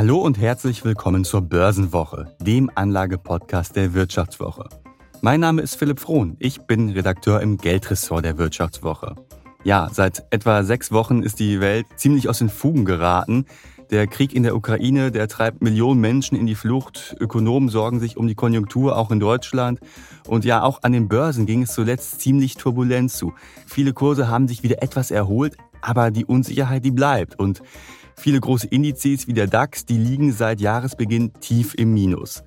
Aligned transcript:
Hallo 0.00 0.16
und 0.16 0.38
herzlich 0.40 0.82
willkommen 0.82 1.24
zur 1.24 1.42
Börsenwoche, 1.42 2.34
dem 2.40 2.70
Anlagepodcast 2.74 3.76
der 3.76 3.92
Wirtschaftswoche. 3.92 4.66
Mein 5.20 5.40
Name 5.40 5.60
ist 5.60 5.74
Philipp 5.74 6.00
Frohn, 6.00 6.38
ich 6.38 6.62
bin 6.62 6.88
Redakteur 6.88 7.42
im 7.42 7.58
Geldressort 7.58 8.24
der 8.24 8.38
Wirtschaftswoche. 8.38 9.14
Ja, 9.62 9.90
seit 9.92 10.24
etwa 10.30 10.62
sechs 10.62 10.90
Wochen 10.90 11.22
ist 11.22 11.38
die 11.38 11.60
Welt 11.60 11.84
ziemlich 11.96 12.30
aus 12.30 12.38
den 12.38 12.48
Fugen 12.48 12.86
geraten. 12.86 13.44
Der 13.90 14.06
Krieg 14.06 14.34
in 14.34 14.42
der 14.42 14.56
Ukraine, 14.56 15.10
der 15.10 15.28
treibt 15.28 15.60
Millionen 15.60 16.00
Menschen 16.00 16.34
in 16.34 16.46
die 16.46 16.54
Flucht. 16.54 17.14
Ökonomen 17.20 17.68
sorgen 17.68 18.00
sich 18.00 18.16
um 18.16 18.26
die 18.26 18.34
Konjunktur, 18.34 18.96
auch 18.96 19.10
in 19.10 19.20
Deutschland. 19.20 19.80
Und 20.26 20.46
ja, 20.46 20.62
auch 20.62 20.82
an 20.82 20.92
den 20.92 21.08
Börsen 21.08 21.44
ging 21.44 21.64
es 21.64 21.74
zuletzt 21.74 22.22
ziemlich 22.22 22.54
turbulent 22.54 23.10
zu. 23.10 23.34
Viele 23.66 23.92
Kurse 23.92 24.28
haben 24.28 24.48
sich 24.48 24.62
wieder 24.62 24.82
etwas 24.82 25.10
erholt, 25.10 25.58
aber 25.82 26.10
die 26.10 26.24
Unsicherheit, 26.24 26.86
die 26.86 26.90
bleibt. 26.90 27.38
Und 27.38 27.60
viele 28.20 28.38
große 28.38 28.68
Indizes 28.68 29.26
wie 29.26 29.32
der 29.32 29.46
DAX, 29.46 29.86
die 29.86 29.96
liegen 29.96 30.32
seit 30.32 30.60
Jahresbeginn 30.60 31.32
tief 31.40 31.74
im 31.74 31.92
Minus. 31.92 32.44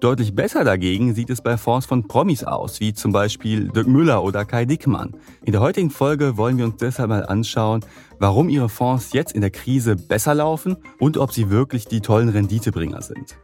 Deutlich 0.00 0.34
besser 0.34 0.62
dagegen 0.62 1.14
sieht 1.14 1.30
es 1.30 1.40
bei 1.40 1.56
Fonds 1.56 1.86
von 1.86 2.06
Promis 2.06 2.44
aus, 2.44 2.80
wie 2.80 2.92
zum 2.92 3.12
Beispiel 3.12 3.68
Dirk 3.68 3.86
Müller 3.86 4.22
oder 4.22 4.44
Kai 4.44 4.66
Dickmann. 4.66 5.16
In 5.42 5.52
der 5.52 5.62
heutigen 5.62 5.90
Folge 5.90 6.36
wollen 6.36 6.58
wir 6.58 6.66
uns 6.66 6.76
deshalb 6.76 7.08
mal 7.08 7.24
anschauen, 7.24 7.82
warum 8.18 8.50
ihre 8.50 8.68
Fonds 8.68 9.12
jetzt 9.12 9.32
in 9.32 9.40
der 9.40 9.50
Krise 9.50 9.96
besser 9.96 10.34
laufen 10.34 10.76
und 10.98 11.16
ob 11.16 11.32
sie 11.32 11.48
wirklich 11.48 11.86
die 11.86 12.00
tollen 12.00 12.28
Renditebringer 12.28 13.00
sind. 13.00 13.38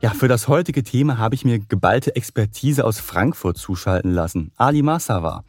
Ja, 0.00 0.10
für 0.10 0.28
das 0.28 0.46
heutige 0.46 0.84
Thema 0.84 1.18
habe 1.18 1.34
ich 1.34 1.44
mir 1.44 1.58
geballte 1.58 2.14
Expertise 2.14 2.84
aus 2.84 3.00
Frankfurt 3.00 3.58
zuschalten 3.58 4.12
lassen. 4.12 4.52
Ali 4.56 4.80
Massawa. 4.80 5.42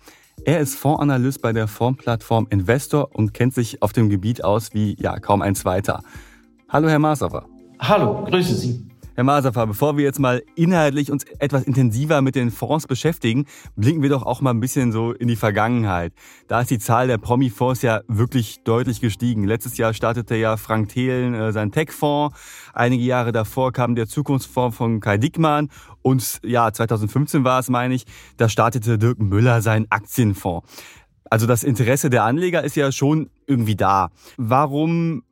Er 0.43 0.59
ist 0.59 0.73
Fondsanalyst 0.73 1.39
bei 1.43 1.53
der 1.53 1.67
Fondsplattform 1.67 2.47
Investor 2.49 3.13
und 3.13 3.35
kennt 3.35 3.53
sich 3.53 3.83
auf 3.83 3.93
dem 3.93 4.09
Gebiet 4.09 4.43
aus 4.43 4.73
wie 4.73 4.95
ja 4.99 5.19
kaum 5.19 5.43
ein 5.43 5.53
zweiter. 5.53 6.01
Hallo, 6.67 6.89
Herr 6.89 6.97
Masafer. 6.97 7.45
Hallo, 7.79 8.23
grüße 8.25 8.55
Sie. 8.55 8.88
Herr 9.19 9.25
Masafer, 9.25 9.67
bevor 9.67 9.97
wir 9.97 10.05
jetzt 10.05 10.19
mal 10.19 10.41
inhaltlich 10.55 11.11
uns 11.11 11.25
etwas 11.39 11.63
intensiver 11.63 12.21
mit 12.21 12.35
den 12.35 12.51
Fonds 12.51 12.87
beschäftigen, 12.87 13.47
blicken 13.75 14.01
wir 14.01 14.07
doch 14.07 14.23
auch 14.23 14.39
mal 14.39 14.51
ein 14.51 14.61
bisschen 14.61 14.93
so 14.93 15.11
in 15.11 15.27
die 15.27 15.35
Vergangenheit. 15.35 16.13
Da 16.47 16.61
ist 16.61 16.71
die 16.71 16.79
Zahl 16.79 17.07
der 17.07 17.17
Promi-Fonds 17.17 17.81
ja 17.81 17.99
wirklich 18.07 18.63
deutlich 18.63 19.01
gestiegen. 19.01 19.43
Letztes 19.43 19.75
Jahr 19.75 19.93
startete 19.93 20.37
ja 20.37 20.55
Frank 20.55 20.87
Thelen 20.87 21.33
äh, 21.33 21.51
sein 21.51 21.73
Tech-Fonds. 21.73 22.33
Einige 22.73 23.03
Jahre 23.03 23.33
davor 23.33 23.73
kam 23.73 23.93
der 23.93 24.07
Zukunftsfonds 24.07 24.77
von 24.77 25.01
Kai 25.01 25.17
Dickmann. 25.17 25.67
Und 26.01 26.39
ja, 26.45 26.71
2015 26.71 27.43
war 27.43 27.59
es, 27.59 27.67
meine 27.67 27.95
ich, 27.95 28.05
da 28.37 28.47
startete 28.47 28.97
Dirk 28.97 29.19
Müller 29.19 29.61
seinen 29.61 29.87
Aktienfonds. 29.89 30.65
Also 31.29 31.45
das 31.45 31.65
Interesse 31.65 32.09
der 32.09 32.23
Anleger 32.23 32.63
ist 32.63 32.77
ja 32.77 32.89
schon 32.93 33.29
irgendwie 33.47 33.75
da. 33.75 34.11
Warum 34.37 35.23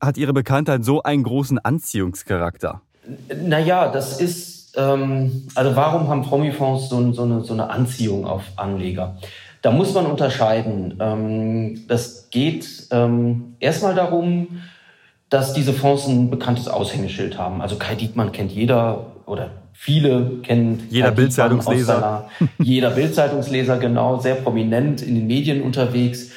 hat 0.00 0.16
Ihre 0.16 0.32
Bekanntheit 0.32 0.82
so 0.82 1.02
einen 1.02 1.24
großen 1.24 1.58
Anziehungscharakter? 1.58 2.80
Naja, 3.42 3.88
das 3.88 4.20
ist, 4.20 4.74
ähm, 4.76 5.46
also 5.54 5.76
warum 5.76 6.08
haben 6.08 6.22
Promifonds 6.22 6.88
so, 6.88 7.12
so, 7.12 7.22
eine, 7.22 7.42
so 7.42 7.52
eine 7.52 7.70
Anziehung 7.70 8.26
auf 8.26 8.42
Anleger? 8.56 9.16
Da 9.62 9.70
muss 9.70 9.94
man 9.94 10.06
unterscheiden. 10.06 10.98
Ähm, 11.00 11.84
das 11.88 12.28
geht 12.30 12.88
ähm, 12.90 13.56
erstmal 13.60 13.94
darum, 13.94 14.60
dass 15.30 15.54
diese 15.54 15.72
Fonds 15.72 16.06
ein 16.06 16.30
bekanntes 16.30 16.68
Aushängeschild 16.68 17.38
haben. 17.38 17.62
Also 17.62 17.76
Kai 17.76 17.94
Diekmann 17.94 18.30
kennt 18.32 18.52
jeder 18.52 19.06
oder 19.26 19.50
viele 19.72 20.38
kennen 20.42 20.86
jeder 20.90 21.10
Bildzeitungsleser. 21.10 22.28
jeder 22.58 22.90
Bildzeitungsleser 22.90 23.78
genau, 23.78 24.20
sehr 24.20 24.36
prominent 24.36 25.02
in 25.02 25.14
den 25.14 25.26
Medien 25.26 25.62
unterwegs. 25.62 26.30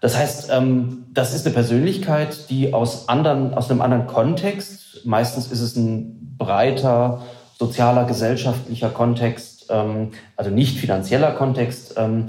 Das 0.00 0.16
heißt, 0.16 0.50
ähm, 0.52 1.06
das 1.12 1.34
ist 1.34 1.46
eine 1.46 1.54
Persönlichkeit, 1.54 2.50
die 2.50 2.74
aus 2.74 3.08
anderen, 3.08 3.54
aus 3.54 3.70
einem 3.70 3.80
anderen 3.80 4.06
Kontext 4.06 4.85
Meistens 5.04 5.50
ist 5.50 5.60
es 5.60 5.76
ein 5.76 6.36
breiter 6.38 7.22
sozialer, 7.58 8.04
gesellschaftlicher 8.04 8.90
Kontext, 8.90 9.66
ähm, 9.70 10.10
also 10.36 10.50
nicht 10.50 10.78
finanzieller 10.78 11.32
Kontext. 11.32 11.94
Ähm, 11.96 12.26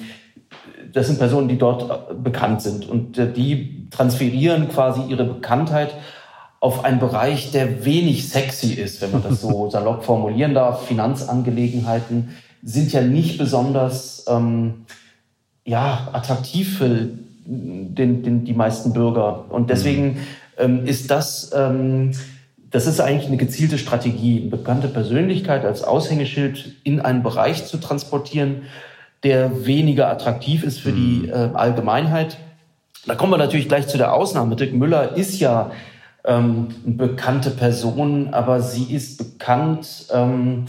das 0.93 1.07
sind 1.07 1.19
Personen, 1.19 1.47
die 1.47 1.57
dort 1.57 1.89
äh, 1.89 2.13
bekannt 2.13 2.61
sind 2.61 2.87
und 2.87 3.17
äh, 3.17 3.31
die 3.31 3.89
transferieren 3.89 4.69
quasi 4.69 5.01
ihre 5.07 5.25
Bekanntheit 5.25 5.93
auf 6.59 6.83
einen 6.83 6.99
Bereich, 6.99 7.51
der 7.51 7.85
wenig 7.85 8.29
sexy 8.29 8.73
ist, 8.73 9.01
wenn 9.01 9.11
man 9.11 9.23
das 9.23 9.41
so 9.41 9.69
salopp 9.71 10.03
formulieren 10.03 10.53
darf. 10.53 10.87
Finanzangelegenheiten 10.87 12.29
sind 12.63 12.91
ja 12.91 13.01
nicht 13.01 13.37
besonders 13.37 14.25
ähm, 14.27 14.85
ja, 15.65 16.09
attraktiv 16.13 16.77
für 16.77 17.09
den, 17.45 18.23
den, 18.23 18.45
die 18.45 18.53
meisten 18.53 18.93
Bürger. 18.93 19.45
Und 19.49 19.69
deswegen 19.69 20.05
mhm. 20.05 20.17
ähm, 20.57 20.85
ist 20.85 21.11
das 21.11 21.51
ähm, 21.55 22.11
das 22.71 22.85
ist 22.85 22.99
eigentlich 22.99 23.27
eine 23.27 23.37
gezielte 23.37 23.77
Strategie, 23.77 24.41
eine 24.41 24.49
bekannte 24.49 24.87
Persönlichkeit 24.87 25.63
als 25.65 25.83
Aushängeschild 25.83 26.75
in 26.83 26.99
einen 26.99 27.23
Bereich 27.23 27.65
zu 27.65 27.77
transportieren, 27.77 28.63
der 29.23 29.65
weniger 29.65 30.09
attraktiv 30.09 30.63
ist 30.63 30.79
für 30.79 30.91
die 30.91 31.23
mhm. 31.25 31.29
äh, 31.29 31.49
Allgemeinheit. 31.53 32.37
Da 33.05 33.15
kommen 33.15 33.31
wir 33.31 33.37
natürlich 33.37 33.67
gleich 33.67 33.87
zu 33.87 33.97
der 33.97 34.13
Ausnahme. 34.13 34.55
Dirk 34.55 34.73
Müller 34.73 35.15
ist 35.15 35.39
ja 35.39 35.71
ähm, 36.25 36.67
eine 36.85 36.95
bekannte 36.95 37.51
Person, 37.51 38.33
aber 38.33 38.61
sie 38.61 38.93
ist 38.93 39.17
bekannt, 39.17 40.07
ähm, 40.13 40.65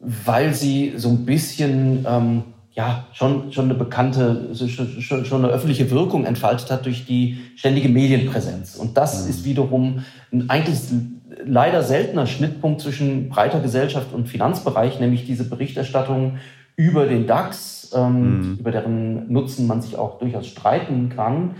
weil 0.00 0.54
sie 0.54 0.94
so 0.96 1.08
ein 1.08 1.24
bisschen 1.24 2.04
ähm, 2.08 2.42
ja 2.72 3.06
schon 3.12 3.52
schon 3.52 3.64
eine 3.66 3.74
bekannte 3.74 4.54
schon, 4.54 5.24
schon 5.24 5.44
eine 5.44 5.52
öffentliche 5.52 5.90
Wirkung 5.90 6.24
entfaltet 6.24 6.70
hat 6.70 6.86
durch 6.86 7.06
die 7.06 7.38
ständige 7.56 7.88
Medienpräsenz 7.88 8.76
und 8.76 8.96
das 8.96 9.24
mhm. 9.24 9.30
ist 9.30 9.44
wiederum 9.44 10.04
ein, 10.32 10.48
eigentlich 10.48 10.78
leider 11.44 11.82
seltener 11.82 12.26
Schnittpunkt 12.26 12.80
zwischen 12.80 13.28
breiter 13.28 13.60
Gesellschaft 13.60 14.12
und 14.12 14.28
Finanzbereich, 14.28 15.00
nämlich 15.00 15.26
diese 15.26 15.48
Berichterstattung 15.48 16.38
über 16.76 17.06
den 17.06 17.26
DAX, 17.26 17.90
ähm, 17.94 18.52
mhm. 18.52 18.56
über 18.60 18.70
deren 18.70 19.32
Nutzen 19.32 19.66
man 19.66 19.82
sich 19.82 19.96
auch 19.96 20.18
durchaus 20.18 20.46
streiten 20.46 21.08
kann. 21.14 21.52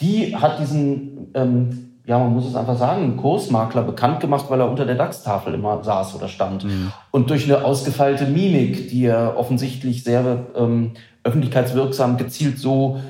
Die 0.00 0.36
hat 0.36 0.60
diesen, 0.60 1.30
ähm, 1.34 1.90
ja, 2.06 2.18
man 2.18 2.32
muss 2.32 2.46
es 2.46 2.56
einfach 2.56 2.76
sagen, 2.76 3.16
Kursmakler 3.16 3.82
bekannt 3.82 4.20
gemacht, 4.20 4.46
weil 4.48 4.60
er 4.60 4.70
unter 4.70 4.86
der 4.86 4.96
DAX-Tafel 4.96 5.54
immer 5.54 5.82
saß 5.82 6.14
oder 6.14 6.28
stand. 6.28 6.64
Mhm. 6.64 6.92
Und 7.10 7.30
durch 7.30 7.44
eine 7.44 7.64
ausgefeilte 7.64 8.26
Mimik, 8.26 8.88
die 8.88 9.04
er 9.06 9.36
offensichtlich 9.36 10.04
sehr 10.04 10.46
ähm, 10.56 10.92
öffentlichkeitswirksam 11.24 12.16
gezielt 12.16 12.58
so 12.58 13.00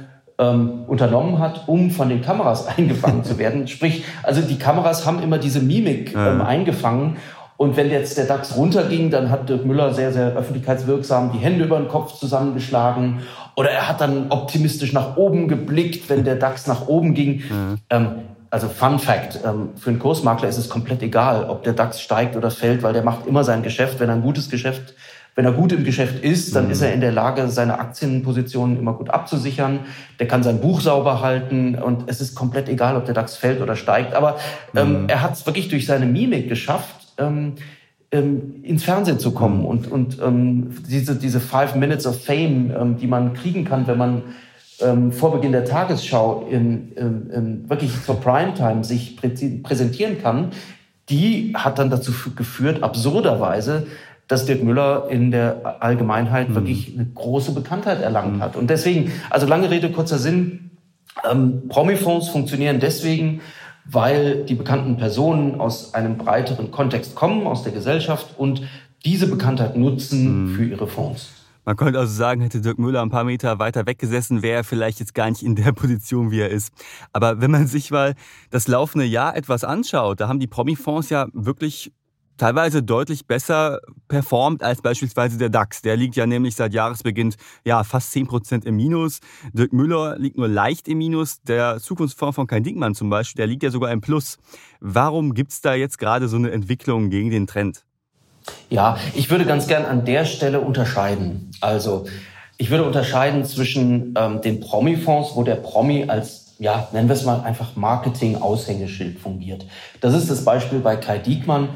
ähm, 0.42 0.84
unternommen 0.86 1.38
hat, 1.38 1.68
um 1.68 1.90
von 1.90 2.08
den 2.08 2.20
Kameras 2.22 2.66
eingefangen 2.76 3.24
zu 3.24 3.38
werden. 3.38 3.68
Sprich, 3.68 4.04
also 4.22 4.40
die 4.42 4.58
Kameras 4.58 5.06
haben 5.06 5.22
immer 5.22 5.38
diese 5.38 5.60
Mimik 5.60 6.14
ähm, 6.14 6.40
eingefangen. 6.40 7.16
Und 7.56 7.76
wenn 7.76 7.90
jetzt 7.90 8.18
der 8.18 8.24
DAX 8.24 8.56
runterging, 8.56 9.10
dann 9.10 9.30
hat 9.30 9.48
Dirk 9.48 9.64
Müller 9.64 9.94
sehr, 9.94 10.12
sehr 10.12 10.34
öffentlichkeitswirksam 10.34 11.30
die 11.32 11.38
Hände 11.38 11.64
über 11.64 11.78
den 11.78 11.86
Kopf 11.86 12.18
zusammengeschlagen. 12.18 13.20
Oder 13.54 13.70
er 13.70 13.88
hat 13.88 14.00
dann 14.00 14.26
optimistisch 14.30 14.92
nach 14.92 15.16
oben 15.16 15.46
geblickt, 15.46 16.10
wenn 16.10 16.24
der 16.24 16.34
DAX 16.34 16.66
nach 16.66 16.88
oben 16.88 17.14
ging. 17.14 17.42
Ähm, 17.88 18.08
also 18.50 18.68
Fun 18.68 18.98
Fact, 18.98 19.40
ähm, 19.46 19.70
für 19.76 19.90
einen 19.90 19.98
Kursmakler 19.98 20.48
ist 20.48 20.58
es 20.58 20.68
komplett 20.68 21.02
egal, 21.02 21.48
ob 21.48 21.62
der 21.62 21.72
DAX 21.72 22.00
steigt 22.00 22.36
oder 22.36 22.50
fällt, 22.50 22.82
weil 22.82 22.92
der 22.92 23.04
macht 23.04 23.26
immer 23.26 23.44
sein 23.44 23.62
Geschäft. 23.62 24.00
Wenn 24.00 24.08
er 24.08 24.16
ein 24.16 24.22
gutes 24.22 24.50
Geschäft 24.50 24.94
wenn 25.34 25.44
er 25.44 25.52
gut 25.52 25.72
im 25.72 25.84
Geschäft 25.84 26.22
ist, 26.22 26.54
dann 26.54 26.66
mhm. 26.66 26.72
ist 26.72 26.82
er 26.82 26.92
in 26.92 27.00
der 27.00 27.12
Lage, 27.12 27.48
seine 27.48 27.78
Aktienpositionen 27.78 28.78
immer 28.78 28.92
gut 28.92 29.10
abzusichern. 29.10 29.80
Der 30.18 30.28
kann 30.28 30.42
sein 30.42 30.60
Buch 30.60 30.80
sauber 30.80 31.22
halten 31.22 31.74
und 31.74 32.04
es 32.06 32.20
ist 32.20 32.34
komplett 32.34 32.68
egal, 32.68 32.96
ob 32.96 33.06
der 33.06 33.14
DAX 33.14 33.36
fällt 33.36 33.60
oder 33.62 33.76
steigt. 33.76 34.14
Aber 34.14 34.36
ähm, 34.76 35.02
mhm. 35.02 35.08
er 35.08 35.22
hat 35.22 35.32
es 35.32 35.46
wirklich 35.46 35.68
durch 35.68 35.86
seine 35.86 36.06
Mimik 36.06 36.48
geschafft, 36.48 37.14
ähm, 37.18 37.54
ähm, 38.10 38.62
ins 38.62 38.84
Fernsehen 38.84 39.18
zu 39.18 39.32
kommen 39.32 39.60
mhm. 39.60 39.64
und, 39.64 39.90
und 39.90 40.18
ähm, 40.22 40.70
diese, 40.86 41.16
diese 41.16 41.40
Five 41.40 41.76
Minutes 41.76 42.06
of 42.06 42.22
Fame, 42.22 42.70
ähm, 42.78 42.96
die 42.98 43.06
man 43.06 43.32
kriegen 43.32 43.64
kann, 43.64 43.86
wenn 43.86 43.96
man 43.96 44.22
ähm, 44.80 45.12
vor 45.12 45.32
Beginn 45.32 45.52
der 45.52 45.64
Tagesschau 45.64 46.46
in, 46.50 46.92
in, 46.92 47.30
in 47.30 47.70
wirklich 47.70 47.92
zur 48.04 48.20
Primetime 48.20 48.84
sich 48.84 49.16
präsentieren 49.62 50.20
kann, 50.20 50.50
die 51.08 51.52
hat 51.54 51.78
dann 51.78 51.90
dazu 51.90 52.12
geführt, 52.36 52.82
absurderweise, 52.82 53.86
dass 54.28 54.46
Dirk 54.46 54.62
Müller 54.62 55.08
in 55.10 55.30
der 55.30 55.82
Allgemeinheit 55.82 56.48
mhm. 56.48 56.54
wirklich 56.54 56.92
eine 56.94 57.06
große 57.06 57.52
Bekanntheit 57.52 58.00
erlangt 58.00 58.36
mhm. 58.36 58.42
hat. 58.42 58.56
Und 58.56 58.70
deswegen, 58.70 59.12
also 59.30 59.46
lange 59.46 59.70
Rede, 59.70 59.90
kurzer 59.90 60.18
Sinn, 60.18 60.70
ähm, 61.30 61.68
Promifonds 61.68 62.28
funktionieren 62.28 62.80
deswegen, 62.80 63.40
weil 63.84 64.44
die 64.44 64.54
bekannten 64.54 64.96
Personen 64.96 65.60
aus 65.60 65.94
einem 65.94 66.16
breiteren 66.16 66.70
Kontext 66.70 67.14
kommen, 67.14 67.46
aus 67.46 67.64
der 67.64 67.72
Gesellschaft 67.72 68.38
und 68.38 68.62
diese 69.04 69.26
Bekanntheit 69.26 69.76
nutzen 69.76 70.44
mhm. 70.44 70.54
für 70.54 70.64
ihre 70.64 70.86
Fonds. 70.86 71.30
Man 71.64 71.76
könnte 71.76 71.98
also 72.00 72.12
sagen, 72.12 72.40
hätte 72.40 72.60
Dirk 72.60 72.78
Müller 72.78 73.02
ein 73.02 73.10
paar 73.10 73.22
Meter 73.22 73.60
weiter 73.60 73.86
weggesessen, 73.86 74.42
wäre 74.42 74.58
er 74.58 74.64
vielleicht 74.64 74.98
jetzt 74.98 75.14
gar 75.14 75.28
nicht 75.30 75.42
in 75.42 75.54
der 75.54 75.72
Position, 75.72 76.30
wie 76.30 76.40
er 76.40 76.50
ist. 76.50 76.72
Aber 77.12 77.40
wenn 77.40 77.50
man 77.50 77.66
sich 77.66 77.90
mal 77.90 78.14
das 78.50 78.66
laufende 78.66 79.04
Jahr 79.04 79.36
etwas 79.36 79.62
anschaut, 79.62 80.20
da 80.20 80.28
haben 80.28 80.40
die 80.40 80.48
Promifonds 80.48 81.10
ja 81.10 81.28
wirklich 81.32 81.92
teilweise 82.36 82.82
deutlich 82.82 83.26
besser 83.26 83.80
performt 84.08 84.62
als 84.62 84.82
beispielsweise 84.82 85.38
der 85.38 85.48
DAX. 85.48 85.82
Der 85.82 85.96
liegt 85.96 86.16
ja 86.16 86.26
nämlich 86.26 86.56
seit 86.56 86.74
Jahresbeginn 86.74 87.34
ja 87.64 87.84
fast 87.84 88.14
10% 88.14 88.66
im 88.66 88.76
Minus. 88.76 89.20
Dirk 89.52 89.72
Müller 89.72 90.18
liegt 90.18 90.36
nur 90.36 90.48
leicht 90.48 90.88
im 90.88 90.98
Minus. 90.98 91.42
Der 91.42 91.78
Zukunftsfonds 91.78 92.36
von 92.36 92.46
Kai 92.46 92.60
Dinkmann 92.60 92.94
zum 92.94 93.10
Beispiel, 93.10 93.38
der 93.38 93.46
liegt 93.46 93.62
ja 93.62 93.70
sogar 93.70 93.90
im 93.92 94.00
Plus. 94.00 94.38
Warum 94.80 95.34
gibt 95.34 95.52
es 95.52 95.60
da 95.60 95.74
jetzt 95.74 95.98
gerade 95.98 96.28
so 96.28 96.36
eine 96.36 96.50
Entwicklung 96.50 97.10
gegen 97.10 97.30
den 97.30 97.46
Trend? 97.46 97.84
Ja, 98.70 98.98
ich 99.14 99.30
würde 99.30 99.44
ganz 99.44 99.66
gern 99.66 99.84
an 99.84 100.04
der 100.04 100.24
Stelle 100.24 100.60
unterscheiden. 100.60 101.50
Also 101.60 102.06
ich 102.58 102.70
würde 102.70 102.84
unterscheiden 102.84 103.44
zwischen 103.44 104.14
ähm, 104.16 104.40
den 104.40 104.60
Promi-Fonds, 104.60 105.32
wo 105.34 105.42
der 105.42 105.56
Promi 105.56 106.04
als, 106.08 106.54
ja, 106.58 106.88
nennen 106.92 107.08
wir 107.08 107.14
es 107.14 107.24
mal 107.24 107.40
einfach 107.40 107.76
Marketing-Aushängeschild 107.76 109.18
fungiert. 109.18 109.66
Das 110.00 110.14
ist 110.14 110.30
das 110.30 110.44
Beispiel 110.44 110.80
bei 110.80 110.96
Kai 110.96 111.18
Diekmann. 111.18 111.70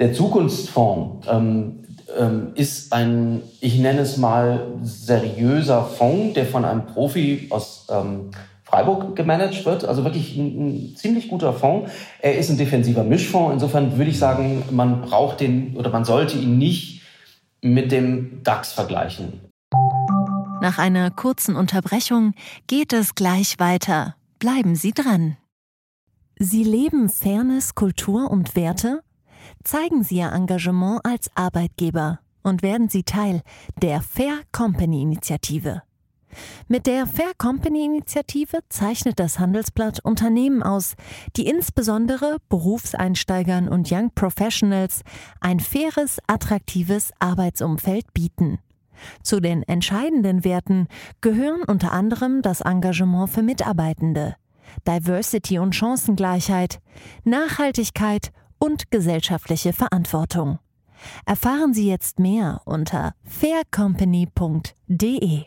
Der 0.00 0.14
Zukunftsfonds 0.14 1.28
ähm, 1.30 1.84
ähm, 2.18 2.52
ist 2.54 2.90
ein, 2.90 3.42
ich 3.60 3.78
nenne 3.78 4.00
es 4.00 4.16
mal, 4.16 4.72
seriöser 4.82 5.84
Fonds, 5.84 6.32
der 6.32 6.46
von 6.46 6.64
einem 6.64 6.86
Profi 6.86 7.48
aus 7.50 7.86
ähm, 7.90 8.30
Freiburg 8.64 9.14
gemanagt 9.14 9.66
wird. 9.66 9.84
Also 9.84 10.02
wirklich 10.02 10.38
ein, 10.38 10.92
ein, 10.92 10.96
ziemlich 10.96 11.28
guter 11.28 11.52
Fonds. 11.52 11.92
Er 12.22 12.38
ist 12.38 12.48
ein 12.48 12.56
defensiver 12.56 13.04
Mischfonds. 13.04 13.52
Insofern 13.52 13.98
würde 13.98 14.10
ich 14.10 14.18
sagen, 14.18 14.62
man 14.70 15.02
braucht 15.02 15.40
den 15.40 15.76
oder 15.76 15.90
man 15.90 16.06
sollte 16.06 16.38
ihn 16.38 16.56
nicht 16.56 17.02
mit 17.60 17.92
dem 17.92 18.42
DAX 18.42 18.72
vergleichen. 18.72 19.40
Nach 20.62 20.78
einer 20.78 21.10
kurzen 21.10 21.56
Unterbrechung 21.56 22.32
geht 22.68 22.94
es 22.94 23.14
gleich 23.14 23.58
weiter. 23.58 24.14
Bleiben 24.38 24.76
Sie 24.76 24.92
dran. 24.92 25.36
Sie 26.38 26.64
leben 26.64 27.10
Fairness, 27.10 27.74
Kultur 27.74 28.30
und 28.30 28.56
Werte? 28.56 29.02
Zeigen 29.64 30.02
Sie 30.02 30.16
Ihr 30.16 30.32
Engagement 30.32 31.00
als 31.04 31.30
Arbeitgeber 31.34 32.20
und 32.42 32.62
werden 32.62 32.88
Sie 32.88 33.02
Teil 33.02 33.42
der 33.82 34.00
Fair 34.00 34.40
Company 34.52 35.02
Initiative. 35.02 35.82
Mit 36.68 36.86
der 36.86 37.06
Fair 37.06 37.32
Company 37.36 37.84
Initiative 37.84 38.60
zeichnet 38.68 39.18
das 39.18 39.38
Handelsblatt 39.38 40.00
Unternehmen 40.00 40.62
aus, 40.62 40.94
die 41.36 41.46
insbesondere 41.46 42.36
Berufseinsteigern 42.48 43.68
und 43.68 43.90
Young 43.90 44.12
Professionals 44.14 45.02
ein 45.40 45.60
faires, 45.60 46.18
attraktives 46.26 47.12
Arbeitsumfeld 47.18 48.12
bieten. 48.14 48.58
Zu 49.22 49.40
den 49.40 49.62
entscheidenden 49.62 50.44
Werten 50.44 50.86
gehören 51.20 51.62
unter 51.62 51.92
anderem 51.92 52.42
das 52.42 52.60
Engagement 52.60 53.30
für 53.30 53.42
Mitarbeitende, 53.42 54.36
Diversity 54.86 55.58
und 55.58 55.74
Chancengleichheit, 55.74 56.80
Nachhaltigkeit 57.24 58.30
und 58.60 58.92
gesellschaftliche 58.92 59.72
Verantwortung. 59.72 60.60
Erfahren 61.26 61.74
Sie 61.74 61.88
jetzt 61.88 62.20
mehr 62.20 62.60
unter 62.64 63.14
faircompany.de. 63.24 65.42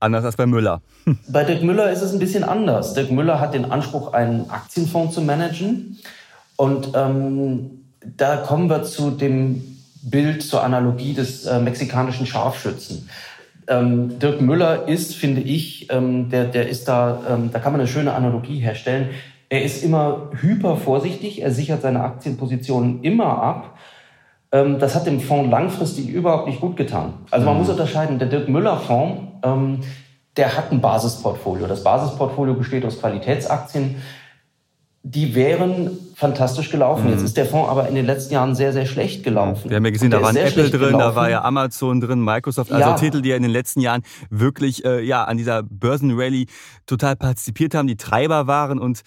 Anders 0.00 0.24
als 0.24 0.36
bei 0.36 0.46
Müller. 0.46 0.82
Bei 1.28 1.44
Dirk 1.44 1.62
Müller 1.62 1.90
ist 1.90 2.02
es 2.02 2.12
ein 2.12 2.18
bisschen 2.18 2.44
anders. 2.44 2.92
Dirk 2.92 3.10
Müller 3.10 3.40
hat 3.40 3.54
den 3.54 3.70
Anspruch, 3.70 4.12
einen 4.12 4.50
Aktienfonds 4.50 5.14
zu 5.14 5.22
managen. 5.22 5.98
Und 6.56 6.90
ähm, 6.94 7.86
da 8.16 8.36
kommen 8.36 8.68
wir 8.68 8.82
zu 8.82 9.10
dem 9.10 9.78
Bild 10.02 10.42
zur 10.42 10.62
Analogie 10.62 11.14
des 11.14 11.46
äh, 11.46 11.58
mexikanischen 11.58 12.26
Scharfschützen. 12.26 13.08
Ähm, 13.66 14.18
Dirk 14.18 14.42
Müller 14.42 14.88
ist, 14.88 15.16
finde 15.16 15.40
ich, 15.40 15.90
ähm, 15.90 16.28
der, 16.28 16.44
der 16.44 16.68
ist 16.68 16.86
da, 16.86 17.22
ähm, 17.30 17.50
da 17.50 17.58
kann 17.58 17.72
man 17.72 17.80
eine 17.80 17.88
schöne 17.88 18.12
Analogie 18.12 18.58
herstellen. 18.58 19.08
Er 19.48 19.62
ist 19.62 19.84
immer 19.84 20.30
hyper 20.40 20.76
vorsichtig, 20.76 21.42
er 21.42 21.50
sichert 21.50 21.82
seine 21.82 22.02
Aktienpositionen 22.02 23.02
immer 23.02 23.42
ab. 23.42 23.78
Ähm, 24.52 24.78
das 24.78 24.94
hat 24.94 25.06
dem 25.06 25.20
Fonds 25.20 25.50
langfristig 25.50 26.08
überhaupt 26.08 26.46
nicht 26.46 26.60
gut 26.60 26.76
getan. 26.76 27.14
Also 27.30 27.44
man 27.44 27.54
mhm. 27.54 27.60
muss 27.60 27.70
unterscheiden, 27.70 28.18
der 28.18 28.28
Dirk 28.28 28.48
Müller 28.48 28.78
Fonds, 28.78 29.22
ähm, 29.42 29.80
der 30.36 30.56
hat 30.56 30.72
ein 30.72 30.80
Basisportfolio. 30.80 31.66
Das 31.66 31.84
Basisportfolio 31.84 32.54
besteht 32.54 32.84
aus 32.84 33.00
Qualitätsaktien 33.00 33.96
die 35.06 35.34
wären 35.34 35.90
fantastisch 36.16 36.70
gelaufen. 36.70 37.04
Mhm. 37.04 37.12
Jetzt 37.12 37.22
ist 37.22 37.36
der 37.36 37.44
Fonds 37.44 37.68
aber 37.68 37.88
in 37.88 37.94
den 37.94 38.06
letzten 38.06 38.32
Jahren 38.32 38.54
sehr, 38.54 38.72
sehr 38.72 38.86
schlecht 38.86 39.22
gelaufen. 39.22 39.68
Wir 39.68 39.76
haben 39.76 39.84
ja 39.84 39.90
gesehen, 39.90 40.10
da 40.10 40.22
waren 40.22 40.34
Apple 40.34 40.70
drin, 40.70 40.80
gelaufen. 40.80 40.98
da 40.98 41.14
war 41.14 41.28
ja 41.28 41.44
Amazon 41.44 42.00
drin, 42.00 42.24
Microsoft, 42.24 42.72
also 42.72 42.88
ja. 42.88 42.94
Titel, 42.94 43.20
die 43.20 43.28
ja 43.28 43.36
in 43.36 43.42
den 43.42 43.52
letzten 43.52 43.80
Jahren 43.80 44.02
wirklich 44.30 44.82
äh, 44.86 45.04
ja 45.04 45.24
an 45.24 45.36
dieser 45.36 45.62
Börsenrally 45.62 46.46
total 46.86 47.16
partizipiert 47.16 47.74
haben, 47.74 47.86
die 47.86 47.98
Treiber 47.98 48.46
waren 48.46 48.78
und 48.78 49.02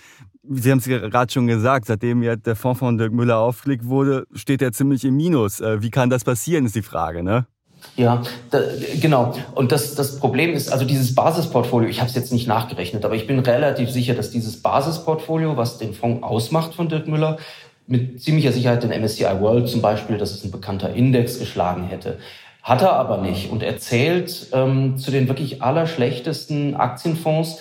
Sie 0.50 0.72
haben 0.72 0.78
es 0.78 0.86
gerade 0.86 1.30
schon 1.30 1.48
gesagt, 1.48 1.88
seitdem 1.88 2.24
ja 2.24 2.38
der 2.38 2.56
Fonds 2.56 2.80
von 2.80 2.98
Dirk 2.98 3.12
Müller 3.12 3.38
aufgelegt 3.38 3.86
wurde, 3.86 4.26
steht 4.32 4.62
er 4.62 4.72
ziemlich 4.72 5.04
im 5.04 5.18
Minus. 5.18 5.60
Äh, 5.60 5.82
wie 5.82 5.90
kann 5.90 6.10
das 6.10 6.24
passieren, 6.24 6.66
ist 6.66 6.74
die 6.74 6.84
Frage, 6.84 7.22
ne? 7.22 7.48
Ja, 7.96 8.22
da, 8.52 8.60
genau. 9.02 9.34
Und 9.56 9.72
das, 9.72 9.96
das 9.96 10.20
Problem 10.20 10.54
ist, 10.54 10.72
also 10.72 10.86
dieses 10.86 11.16
Basisportfolio, 11.16 11.90
ich 11.90 12.00
habe 12.00 12.10
es 12.10 12.16
jetzt 12.16 12.32
nicht 12.32 12.48
nachgerechnet, 12.48 13.06
aber 13.06 13.16
ich 13.16 13.26
bin 13.26 13.40
relativ 13.40 13.90
sicher, 13.90 14.14
dass 14.14 14.30
dieses 14.30 14.62
Basisportfolio, 14.62 15.58
was 15.58 15.78
den 15.78 15.94
Fonds 15.94 16.24
ausmacht 16.24 16.76
von 16.76 16.90
Dirk 16.90 17.08
Müller, 17.08 17.38
mit 17.88 18.22
ziemlicher 18.22 18.52
Sicherheit 18.52 18.84
den 18.84 18.92
MSCI 18.92 19.40
World 19.40 19.70
zum 19.70 19.82
Beispiel, 19.82 20.18
das 20.18 20.32
ist 20.32 20.44
ein 20.44 20.52
bekannter 20.52 20.94
Index, 20.94 21.40
geschlagen 21.40 21.86
hätte. 21.86 22.18
Hat 22.62 22.82
er 22.82 22.94
aber 22.94 23.18
nicht 23.18 23.50
und 23.50 23.64
er 23.64 23.78
zählt 23.78 24.48
ähm, 24.52 24.98
zu 24.98 25.10
den 25.10 25.30
wirklich 25.30 25.62
allerschlechtesten 25.62 26.76
Aktienfonds, 26.76 27.60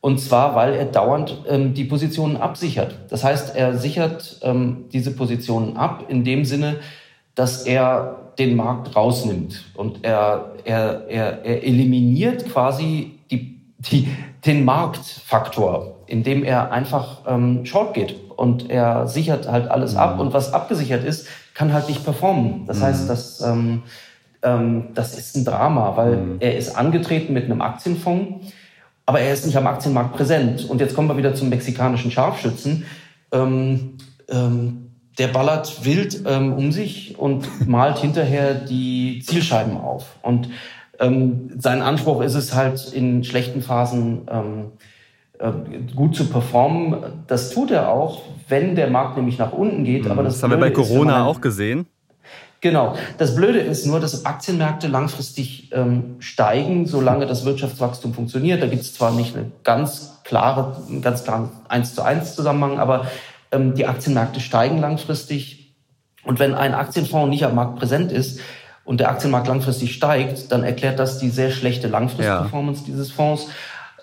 und 0.00 0.18
zwar, 0.18 0.54
weil 0.54 0.74
er 0.74 0.84
dauernd 0.84 1.42
ähm, 1.48 1.74
die 1.74 1.84
Positionen 1.84 2.36
absichert. 2.36 2.94
Das 3.08 3.24
heißt, 3.24 3.56
er 3.56 3.76
sichert 3.78 4.38
ähm, 4.42 4.84
diese 4.92 5.12
Positionen 5.12 5.76
ab 5.76 6.04
in 6.08 6.24
dem 6.24 6.44
Sinne, 6.44 6.76
dass 7.38 7.62
er 7.62 8.32
den 8.36 8.56
Markt 8.56 8.96
rausnimmt 8.96 9.64
und 9.74 10.04
er, 10.04 10.52
er, 10.64 11.06
er, 11.08 11.44
er 11.44 11.62
eliminiert 11.64 12.50
quasi 12.50 13.12
die, 13.30 13.60
die, 13.78 14.08
den 14.44 14.64
Marktfaktor, 14.64 15.98
indem 16.08 16.42
er 16.42 16.72
einfach 16.72 17.22
ähm, 17.28 17.64
short 17.64 17.94
geht 17.94 18.16
und 18.36 18.70
er 18.70 19.06
sichert 19.06 19.48
halt 19.48 19.70
alles 19.70 19.92
mhm. 19.92 19.98
ab 19.98 20.18
und 20.18 20.32
was 20.32 20.52
abgesichert 20.52 21.04
ist, 21.04 21.28
kann 21.54 21.72
halt 21.72 21.88
nicht 21.88 22.04
performen. 22.04 22.66
Das 22.66 22.80
mhm. 22.80 22.82
heißt, 22.82 23.08
dass, 23.08 23.40
ähm, 23.40 23.82
ähm, 24.42 24.88
das 24.94 25.16
ist 25.16 25.36
ein 25.36 25.44
Drama, 25.44 25.96
weil 25.96 26.16
mhm. 26.16 26.36
er 26.40 26.56
ist 26.56 26.76
angetreten 26.76 27.32
mit 27.32 27.44
einem 27.44 27.60
Aktienfonds, 27.60 28.52
aber 29.06 29.20
er 29.20 29.32
ist 29.32 29.46
nicht 29.46 29.56
am 29.56 29.68
Aktienmarkt 29.68 30.16
präsent. 30.16 30.68
Und 30.68 30.80
jetzt 30.80 30.96
kommen 30.96 31.08
wir 31.08 31.16
wieder 31.16 31.34
zum 31.34 31.50
mexikanischen 31.50 32.10
Scharfschützen. 32.10 32.84
Ähm, 33.30 33.96
ähm, 34.28 34.87
der 35.18 35.28
ballert 35.28 35.84
wild 35.84 36.22
ähm, 36.26 36.52
um 36.52 36.72
sich 36.72 37.18
und 37.18 37.68
malt 37.68 37.98
hinterher 38.00 38.54
die 38.54 39.22
Zielscheiben 39.26 39.76
auf. 39.76 40.16
Und 40.22 40.48
ähm, 41.00 41.50
sein 41.58 41.82
Anspruch 41.82 42.22
ist 42.22 42.34
es 42.34 42.54
halt 42.54 42.92
in 42.92 43.24
schlechten 43.24 43.62
Phasen 43.62 44.22
ähm, 44.30 44.64
äh, 45.38 45.52
gut 45.94 46.16
zu 46.16 46.26
performen. 46.26 46.96
Das 47.26 47.50
tut 47.50 47.70
er 47.70 47.90
auch, 47.90 48.22
wenn 48.48 48.74
der 48.74 48.90
Markt 48.90 49.16
nämlich 49.16 49.38
nach 49.38 49.52
unten 49.52 49.84
geht. 49.84 50.04
Mhm. 50.04 50.10
Aber 50.10 50.22
das, 50.22 50.34
das 50.34 50.42
haben 50.42 50.50
wir 50.50 50.58
bei 50.58 50.70
Corona 50.70 51.24
auch 51.24 51.40
gesehen. 51.40 51.86
Genau. 52.60 52.96
Das 53.18 53.36
Blöde 53.36 53.60
ist 53.60 53.86
nur, 53.86 54.00
dass 54.00 54.24
Aktienmärkte 54.26 54.88
langfristig 54.88 55.70
ähm, 55.72 56.16
steigen, 56.18 56.86
solange 56.86 57.26
das 57.26 57.44
Wirtschaftswachstum 57.44 58.14
funktioniert. 58.14 58.60
Da 58.60 58.66
gibt 58.66 58.82
es 58.82 58.94
zwar 58.94 59.12
nicht 59.12 59.36
eine 59.36 59.52
ganz 59.62 60.20
klare, 60.24 60.82
einen 60.88 61.00
ganz 61.00 61.22
klaren 61.22 61.50
eins 61.68 61.94
zu 61.94 62.02
eins 62.02 62.34
Zusammenhang, 62.34 62.80
aber 62.80 63.06
die 63.52 63.86
Aktienmärkte 63.86 64.40
steigen 64.40 64.78
langfristig. 64.78 65.74
Und 66.24 66.38
wenn 66.38 66.54
ein 66.54 66.74
Aktienfonds 66.74 67.30
nicht 67.30 67.44
am 67.44 67.54
Markt 67.54 67.78
präsent 67.78 68.12
ist 68.12 68.40
und 68.84 69.00
der 69.00 69.10
Aktienmarkt 69.10 69.48
langfristig 69.48 69.94
steigt, 69.94 70.52
dann 70.52 70.64
erklärt 70.64 70.98
das 70.98 71.18
die 71.18 71.30
sehr 71.30 71.50
schlechte 71.50 71.88
Langfristperformance 71.88 72.80
ja. 72.82 72.86
dieses 72.88 73.10
Fonds. 73.10 73.48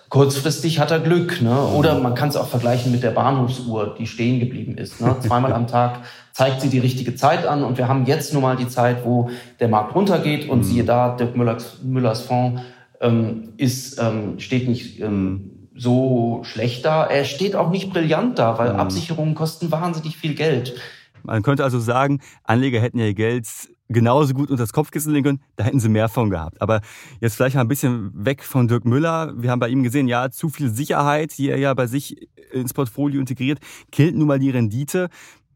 Kurzfristig 0.08 0.78
hat 0.78 0.92
er 0.92 1.00
Glück, 1.00 1.42
ne? 1.42 1.60
Oder 1.60 1.98
man 1.98 2.14
kann 2.14 2.28
es 2.28 2.36
auch 2.36 2.46
vergleichen 2.46 2.92
mit 2.92 3.02
der 3.02 3.10
Bahnhofsuhr, 3.10 3.96
die 3.98 4.06
stehen 4.06 4.38
geblieben 4.38 4.78
ist. 4.78 5.00
Ne? 5.00 5.16
Zweimal 5.20 5.52
am 5.52 5.66
Tag 5.66 6.00
zeigt 6.32 6.60
sie 6.60 6.68
die 6.68 6.78
richtige 6.78 7.16
Zeit 7.16 7.44
an 7.44 7.64
und 7.64 7.76
wir 7.76 7.88
haben 7.88 8.06
jetzt 8.06 8.32
nun 8.32 8.42
mal 8.42 8.56
die 8.56 8.68
Zeit, 8.68 9.04
wo 9.04 9.30
der 9.58 9.66
Markt 9.66 9.96
runtergeht 9.96 10.48
und 10.48 10.58
mhm. 10.58 10.62
siehe 10.62 10.84
da, 10.84 11.16
Dirk 11.16 11.36
Müllers, 11.36 11.78
Müllers 11.82 12.20
Fonds 12.20 12.62
ähm, 13.00 13.54
ist, 13.56 13.98
ähm, 13.98 14.38
steht 14.38 14.68
nicht 14.68 15.00
ähm, 15.00 15.55
so 15.76 16.40
schlecht 16.44 16.84
da. 16.84 17.04
Er 17.04 17.24
steht 17.24 17.54
auch 17.54 17.70
nicht 17.70 17.90
brillant 17.90 18.38
da, 18.38 18.58
weil 18.58 18.72
mhm. 18.72 18.80
Absicherungen 18.80 19.34
kosten 19.34 19.70
wahnsinnig 19.70 20.16
viel 20.16 20.34
Geld. 20.34 20.74
Man 21.22 21.42
könnte 21.42 21.64
also 21.64 21.80
sagen, 21.80 22.20
Anleger 22.44 22.80
hätten 22.80 22.98
ihr 22.98 23.14
Geld 23.14 23.46
genauso 23.88 24.34
gut 24.34 24.50
unter 24.50 24.62
das 24.62 24.72
Kopfkissen 24.72 25.12
legen 25.12 25.24
können, 25.24 25.40
da 25.56 25.64
hätten 25.64 25.80
sie 25.80 25.88
mehr 25.88 26.08
von 26.08 26.30
gehabt. 26.30 26.60
Aber 26.60 26.80
jetzt 27.20 27.36
vielleicht 27.36 27.54
mal 27.56 27.62
ein 27.62 27.68
bisschen 27.68 28.10
weg 28.14 28.42
von 28.42 28.68
Dirk 28.68 28.84
Müller. 28.84 29.32
Wir 29.36 29.50
haben 29.50 29.60
bei 29.60 29.68
ihm 29.68 29.82
gesehen, 29.82 30.08
ja, 30.08 30.30
zu 30.30 30.48
viel 30.48 30.70
Sicherheit, 30.70 31.36
die 31.38 31.50
er 31.50 31.58
ja 31.58 31.74
bei 31.74 31.86
sich 31.86 32.28
ins 32.52 32.74
Portfolio 32.74 33.20
integriert, 33.20 33.58
killt 33.92 34.16
nun 34.16 34.28
mal 34.28 34.38
die 34.38 34.50
Rendite. 34.50 35.08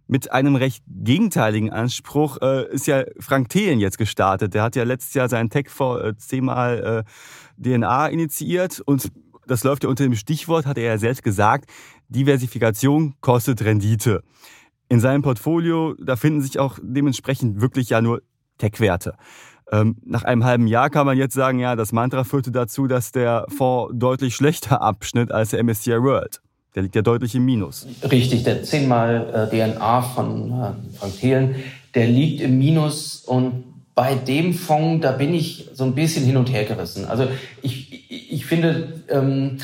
Mit 0.07 0.33
einem 0.33 0.57
recht 0.57 0.83
gegenteiligen 0.89 1.71
Anspruch 1.71 2.39
äh, 2.43 2.69
ist 2.73 2.89
ja 2.89 3.05
Frank 3.21 3.49
Thelen 3.49 3.79
jetzt 3.79 3.97
gestartet. 3.97 4.55
Der 4.55 4.63
hat 4.65 4.75
ja 4.75 4.83
letztes 4.83 5.15
Jahr 5.15 5.29
seinen 5.29 5.51
Tech 5.51 5.69
vor 5.69 6.05
äh, 6.05 6.17
zehnmal 6.17 7.05
äh, 7.07 7.63
DNA 7.63 8.09
initiiert 8.09 8.81
und 8.81 9.13
das 9.47 9.65
läuft 9.65 9.85
ja 9.85 9.91
unter 9.91 10.05
dem 10.05 10.15
Stichwort, 10.15 10.67
hat 10.67 10.79
er 10.79 10.85
ja 10.85 10.99
selbst 10.99 11.23
gesagt, 11.23 11.71
Diversifikation 12.09 13.15
kostet 13.21 13.65
Rendite. 13.65 14.23
In 14.89 15.01
seinem 15.01 15.23
Portfolio, 15.23 15.95
da 16.01 16.17
finden 16.17 16.43
sich 16.43 16.59
auch 16.59 16.79
dementsprechend 16.83 17.61
wirklich 17.61 17.91
ja 17.91 18.01
nur 18.01 18.23
Tech-Werte. 18.59 19.15
Ähm, 19.73 19.97
nach 20.05 20.25
einem 20.25 20.45
halben 20.45 20.67
Jahr 20.67 20.91
kann 20.91 21.07
man 21.07 21.17
jetzt 21.17 21.35
sagen, 21.35 21.61
ja, 21.61 21.77
das 21.77 21.93
Mantra 21.93 22.25
führte 22.25 22.51
dazu, 22.51 22.89
dass 22.89 23.13
der 23.13 23.47
Fonds 23.57 23.93
deutlich 23.97 24.35
schlechter 24.35 24.83
abschnitt 24.83 25.31
als 25.31 25.51
der 25.51 25.63
MSCI 25.63 26.03
World. 26.03 26.41
Der 26.75 26.83
liegt 26.83 26.95
ja 26.95 27.03
deutlich 27.03 27.35
im 27.35 27.45
Minus. 27.45 27.87
Richtig, 28.11 28.45
der 28.45 28.63
zehnmal 28.63 29.49
äh, 29.53 29.71
DNA 29.71 30.03
von 30.03 30.51
äh, 30.51 30.97
Frank 30.99 31.19
Thelen, 31.19 31.55
der 31.95 32.07
liegt 32.07 32.41
im 32.41 32.59
Minus 32.59 33.25
und 33.27 33.70
bei 34.01 34.15
dem 34.15 34.55
Fonds, 34.55 35.03
da 35.03 35.13
bin 35.13 35.35
ich 35.35 35.69
so 35.75 35.85
ein 35.85 35.95
bisschen 35.95 36.25
hin 36.25 36.39
und 36.39 36.51
her 36.51 36.65
gerissen. 36.65 37.05
Also 37.05 37.29
ich, 37.61 38.11
ich, 38.33 38.47
finde, 38.47 38.95
ähm, 39.11 39.59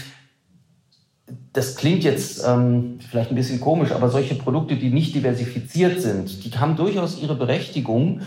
das 1.55 1.75
klingt 1.75 2.05
jetzt 2.05 2.45
ähm, 2.47 2.99
vielleicht 3.09 3.31
ein 3.31 3.35
bisschen 3.35 3.63
komisch, 3.63 3.93
aber 3.93 4.11
solche 4.11 4.35
Produkte, 4.35 4.77
die 4.77 4.91
nicht 4.91 5.15
diversifiziert 5.15 6.03
sind, 6.03 6.45
die 6.45 6.51
haben 6.59 6.77
durchaus 6.77 7.19
ihre 7.19 7.35
Berechtigung, 7.35 8.21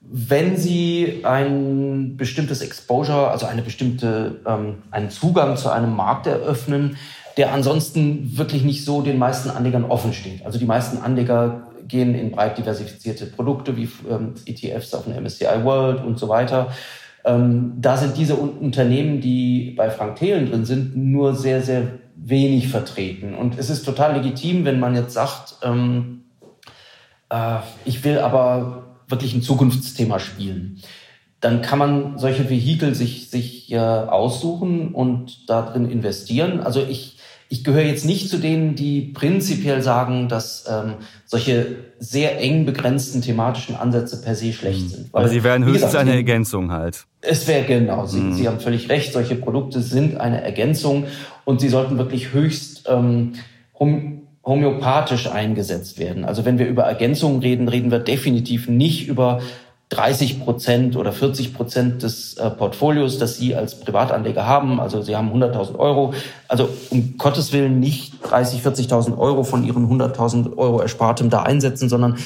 wenn 0.00 0.56
sie 0.56 1.20
ein 1.22 2.16
bestimmtes 2.16 2.60
Exposure, 2.60 3.30
also 3.30 3.46
eine 3.46 3.62
bestimmte, 3.62 4.40
ähm, 4.44 4.82
einen 4.90 5.10
Zugang 5.10 5.56
zu 5.56 5.70
einem 5.70 5.94
Markt 5.94 6.26
eröffnen, 6.26 6.96
der 7.36 7.52
ansonsten 7.52 8.36
wirklich 8.36 8.64
nicht 8.64 8.84
so 8.84 9.00
den 9.00 9.16
meisten 9.16 9.50
Anlegern 9.50 9.84
offen 9.84 10.12
steht. 10.12 10.44
Also 10.44 10.58
die 10.58 10.66
meisten 10.66 10.98
Anleger 10.98 11.65
gehen 11.88 12.14
in 12.14 12.30
breit 12.30 12.58
diversifizierte 12.58 13.26
Produkte 13.26 13.76
wie 13.76 13.88
ähm, 14.08 14.34
ETFs 14.44 14.94
auf 14.94 15.04
den 15.04 15.22
MSCI 15.22 15.64
World 15.64 16.04
und 16.04 16.18
so 16.18 16.28
weiter. 16.28 16.72
Ähm, 17.24 17.74
da 17.78 17.96
sind 17.96 18.16
diese 18.16 18.36
Unternehmen, 18.36 19.20
die 19.20 19.72
bei 19.76 19.90
Frank 19.90 20.16
Thelen 20.16 20.48
drin 20.48 20.64
sind, 20.64 20.96
nur 20.96 21.34
sehr, 21.34 21.60
sehr 21.62 21.98
wenig 22.14 22.68
vertreten. 22.68 23.34
Und 23.34 23.58
es 23.58 23.68
ist 23.68 23.84
total 23.84 24.16
legitim, 24.16 24.64
wenn 24.64 24.80
man 24.80 24.94
jetzt 24.94 25.12
sagt, 25.12 25.56
ähm, 25.62 26.24
äh, 27.28 27.58
ich 27.84 28.04
will 28.04 28.18
aber 28.18 28.96
wirklich 29.08 29.34
ein 29.34 29.42
Zukunftsthema 29.42 30.18
spielen. 30.18 30.80
Dann 31.40 31.62
kann 31.62 31.78
man 31.78 32.18
solche 32.18 32.48
Vehikel 32.48 32.94
sich, 32.94 33.28
sich 33.28 33.70
äh, 33.72 33.78
aussuchen 33.78 34.94
und 34.94 35.48
da 35.50 35.62
drin 35.62 35.90
investieren. 35.90 36.60
Also 36.60 36.80
ich 36.80 37.15
ich 37.48 37.62
gehöre 37.62 37.82
jetzt 37.82 38.04
nicht 38.04 38.28
zu 38.28 38.38
denen, 38.38 38.74
die 38.74 39.02
prinzipiell 39.02 39.80
sagen, 39.80 40.28
dass 40.28 40.64
ähm, 40.68 40.94
solche 41.24 41.76
sehr 41.98 42.40
eng 42.40 42.66
begrenzten 42.66 43.22
thematischen 43.22 43.76
Ansätze 43.76 44.20
per 44.20 44.34
se 44.34 44.52
schlecht 44.52 44.82
mhm. 44.82 44.88
sind. 44.88 45.12
Weil, 45.12 45.24
Weil 45.24 45.30
sie 45.30 45.44
wären 45.44 45.64
höchstens 45.64 45.92
gesagt, 45.92 46.08
eine 46.08 46.14
Ergänzung 46.14 46.72
halt. 46.72 47.04
Es 47.20 47.46
wäre 47.46 47.64
genau, 47.64 48.06
sie, 48.06 48.20
mhm. 48.20 48.32
sie 48.32 48.48
haben 48.48 48.60
völlig 48.60 48.88
recht, 48.88 49.12
solche 49.12 49.36
Produkte 49.36 49.80
sind 49.80 50.20
eine 50.20 50.42
Ergänzung 50.42 51.04
und 51.44 51.60
sie 51.60 51.68
sollten 51.68 51.98
wirklich 51.98 52.32
höchst 52.32 52.88
ähm, 52.88 53.34
homöopathisch 54.44 55.30
eingesetzt 55.30 55.98
werden. 55.98 56.24
Also 56.24 56.44
wenn 56.44 56.58
wir 56.58 56.66
über 56.66 56.84
Ergänzungen 56.84 57.40
reden, 57.40 57.68
reden 57.68 57.90
wir 57.90 58.00
definitiv 58.00 58.68
nicht 58.68 59.06
über 59.06 59.40
30 59.90 60.40
Prozent 60.40 60.96
oder 60.96 61.12
40 61.12 61.54
Prozent 61.54 62.02
des 62.02 62.34
äh, 62.34 62.50
Portfolios, 62.50 63.18
das 63.18 63.36
Sie 63.36 63.54
als 63.54 63.78
Privatanleger 63.78 64.44
haben. 64.44 64.80
Also 64.80 65.00
Sie 65.00 65.14
haben 65.14 65.30
100.000 65.30 65.78
Euro. 65.78 66.12
Also 66.48 66.68
um 66.90 67.16
Gottes 67.16 67.52
Willen 67.52 67.78
nicht 67.78 68.14
30, 68.24 68.62
40.000 68.62 69.16
Euro 69.16 69.44
von 69.44 69.64
Ihren 69.64 69.88
100.000 69.88 70.56
Euro 70.56 70.80
Erspartem 70.80 71.30
da 71.30 71.42
einsetzen, 71.42 71.88
sondern 71.88 72.16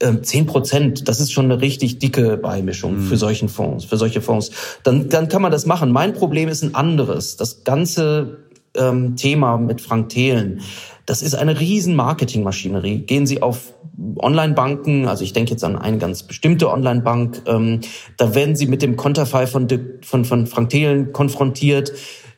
äh, 0.00 0.20
10 0.20 0.46
Prozent. 0.46 1.08
Das 1.08 1.18
ist 1.18 1.32
schon 1.32 1.46
eine 1.46 1.62
richtig 1.62 1.98
dicke 1.98 2.36
Beimischung 2.36 2.96
mhm. 2.96 3.02
für 3.06 3.16
solchen 3.16 3.48
Fonds, 3.48 3.86
für 3.86 3.96
solche 3.96 4.20
Fonds. 4.20 4.50
Dann, 4.82 5.08
dann 5.08 5.28
kann 5.28 5.40
man 5.40 5.50
das 5.50 5.64
machen. 5.64 5.90
Mein 5.90 6.12
Problem 6.12 6.50
ist 6.50 6.62
ein 6.62 6.74
anderes. 6.74 7.36
Das 7.36 7.64
ganze 7.64 8.47
ähm, 8.78 9.16
Thema 9.16 9.58
mit 9.58 9.80
Frank 9.80 10.08
Thelen 10.10 10.60
das 11.08 11.22
ist 11.22 11.34
eine 11.34 11.58
riesen 11.58 11.96
Marketingmaschinerie. 11.96 12.98
Gehen 12.98 13.26
Sie 13.26 13.40
auf 13.40 13.72
Online-Banken, 14.18 15.08
also 15.08 15.24
ich 15.24 15.32
denke 15.32 15.52
jetzt 15.52 15.64
an 15.64 15.76
eine 15.76 15.96
ganz 15.96 16.22
bestimmte 16.22 16.70
Online-Bank, 16.70 17.44
ähm, 17.46 17.80
da 18.18 18.34
werden 18.34 18.56
Sie 18.56 18.66
mit 18.66 18.82
dem 18.82 18.96
Konterfei 18.96 19.46
von, 19.46 19.66
von, 20.02 20.26
von 20.26 20.46
Frank 20.46 20.68
Thelen 20.68 21.14
konfrontiert. 21.14 21.94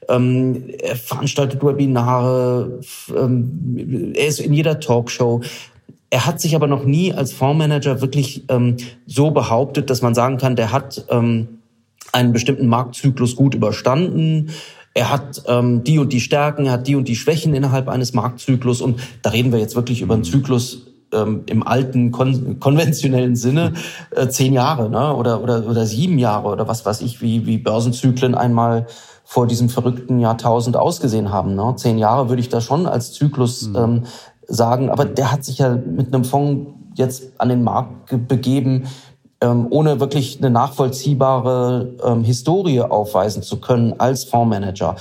Ähm, 0.08 0.66
er 0.78 0.94
veranstaltet 0.94 1.64
Webinare, 1.64 2.80
ähm, 3.16 4.12
er 4.14 4.28
ist 4.28 4.38
in 4.38 4.52
jeder 4.52 4.78
Talkshow. 4.78 5.40
Er 6.08 6.24
hat 6.24 6.40
sich 6.40 6.54
aber 6.54 6.68
noch 6.68 6.84
nie 6.84 7.12
als 7.12 7.32
Fondsmanager 7.32 8.00
wirklich 8.00 8.44
ähm, 8.48 8.76
so 9.04 9.32
behauptet, 9.32 9.90
dass 9.90 10.00
man 10.00 10.14
sagen 10.14 10.36
kann, 10.36 10.54
der 10.54 10.70
hat 10.70 11.06
ähm, 11.10 11.58
einen 12.12 12.32
bestimmten 12.32 12.68
Marktzyklus 12.68 13.34
gut 13.34 13.56
überstanden 13.56 14.50
er 14.94 15.10
hat 15.10 15.42
ähm, 15.46 15.84
die 15.84 15.98
und 15.98 16.12
die 16.12 16.20
Stärken, 16.20 16.66
er 16.66 16.72
hat 16.72 16.86
die 16.86 16.96
und 16.96 17.06
die 17.06 17.16
Schwächen 17.16 17.54
innerhalb 17.54 17.88
eines 17.88 18.12
Marktzyklus 18.12 18.80
und 18.80 19.00
da 19.22 19.30
reden 19.30 19.52
wir 19.52 19.58
jetzt 19.58 19.76
wirklich 19.76 20.02
über 20.02 20.14
einen 20.14 20.24
Zyklus 20.24 20.86
ähm, 21.12 21.42
im 21.46 21.66
alten 21.66 22.10
kon 22.10 22.58
konventionellen 22.60 23.36
Sinne 23.36 23.74
äh, 24.14 24.28
zehn 24.28 24.52
Jahre 24.52 24.90
ne? 24.90 25.14
oder, 25.14 25.42
oder, 25.42 25.66
oder 25.68 25.86
sieben 25.86 26.18
Jahre 26.18 26.48
oder 26.48 26.68
was 26.68 26.84
weiß 26.84 27.02
ich, 27.02 27.20
wie, 27.20 27.46
wie 27.46 27.58
Börsenzyklen 27.58 28.34
einmal 28.34 28.86
vor 29.24 29.46
diesem 29.46 29.68
verrückten 29.68 30.18
Jahrtausend 30.18 30.76
ausgesehen 30.76 31.30
haben. 31.30 31.54
Ne? 31.54 31.74
Zehn 31.76 31.98
Jahre 31.98 32.28
würde 32.28 32.40
ich 32.40 32.48
da 32.48 32.60
schon 32.60 32.86
als 32.86 33.12
Zyklus 33.12 33.68
mhm. 33.68 33.76
ähm, 33.76 34.02
sagen, 34.48 34.90
aber 34.90 35.04
der 35.04 35.30
hat 35.30 35.44
sich 35.44 35.58
ja 35.58 35.76
mit 35.76 36.12
einem 36.12 36.24
Fonds 36.24 36.72
jetzt 36.94 37.32
an 37.38 37.48
den 37.48 37.62
Markt 37.62 38.28
begeben, 38.28 38.84
ähm, 39.40 39.66
ohne 39.70 40.00
wirklich 40.00 40.38
eine 40.38 40.50
nachvollziehbare 40.50 41.94
ähm, 42.04 42.24
Historie 42.24 42.80
aufweisen 42.80 43.42
zu 43.42 43.60
können 43.60 43.94
als 43.98 44.24
Fondsmanager. 44.24 44.96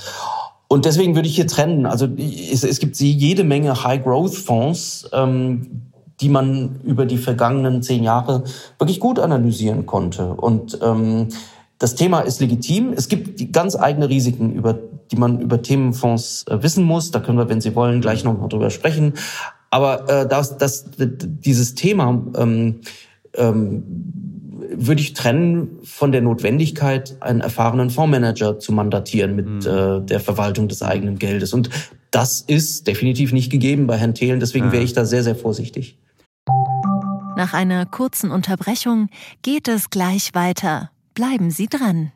Und 0.68 0.84
deswegen 0.84 1.14
würde 1.14 1.28
ich 1.28 1.34
hier 1.34 1.46
trennen. 1.46 1.84
Also 1.84 2.06
es, 2.16 2.62
es 2.62 2.78
gibt 2.78 2.96
jede 2.96 3.44
Menge 3.44 3.82
High-Growth-Fonds, 3.82 5.10
ähm, 5.12 5.90
die 6.20 6.28
man 6.28 6.80
über 6.84 7.06
die 7.06 7.18
vergangenen 7.18 7.82
zehn 7.82 8.04
Jahre 8.04 8.44
wirklich 8.78 9.00
gut 9.00 9.18
analysieren 9.18 9.86
konnte. 9.86 10.34
Und 10.34 10.78
ähm, 10.82 11.28
das 11.78 11.94
Thema 11.94 12.20
ist 12.20 12.40
legitim. 12.40 12.92
Es 12.94 13.08
gibt 13.08 13.52
ganz 13.52 13.74
eigene 13.74 14.08
Risiken, 14.08 14.52
über 14.52 14.78
die 15.10 15.16
man 15.16 15.40
über 15.40 15.60
Themenfonds 15.60 16.44
äh, 16.46 16.62
wissen 16.62 16.84
muss. 16.84 17.10
Da 17.10 17.20
können 17.20 17.38
wir, 17.38 17.48
wenn 17.48 17.60
Sie 17.60 17.74
wollen, 17.74 18.00
gleich 18.00 18.22
noch 18.22 18.38
mal 18.38 18.48
drüber 18.48 18.70
sprechen. 18.70 19.14
Aber 19.70 20.08
äh, 20.08 20.28
das, 20.28 20.58
das, 20.58 20.84
dieses 20.98 21.74
Thema 21.74 22.22
ähm, 22.36 22.80
ähm, 23.34 23.84
würde 24.72 25.00
ich 25.00 25.14
trennen 25.14 25.78
von 25.82 26.12
der 26.12 26.20
Notwendigkeit, 26.20 27.16
einen 27.20 27.40
erfahrenen 27.40 27.90
Fondsmanager 27.90 28.58
zu 28.58 28.72
mandatieren 28.72 29.34
mit 29.34 29.46
mhm. 29.46 29.60
äh, 29.66 30.00
der 30.00 30.20
Verwaltung 30.20 30.68
des 30.68 30.82
eigenen 30.82 31.18
Geldes. 31.18 31.52
Und 31.52 31.70
das 32.10 32.40
ist 32.40 32.86
definitiv 32.86 33.32
nicht 33.32 33.50
gegeben 33.50 33.86
bei 33.86 33.96
Herrn 33.96 34.14
Thelen. 34.14 34.40
Deswegen 34.40 34.66
ja. 34.66 34.72
wäre 34.72 34.82
ich 34.82 34.92
da 34.92 35.04
sehr, 35.04 35.22
sehr 35.22 35.36
vorsichtig. 35.36 35.98
Nach 37.36 37.54
einer 37.54 37.86
kurzen 37.86 38.30
Unterbrechung 38.30 39.08
geht 39.42 39.68
es 39.68 39.90
gleich 39.90 40.34
weiter. 40.34 40.90
Bleiben 41.14 41.50
Sie 41.50 41.68
dran. 41.68 42.12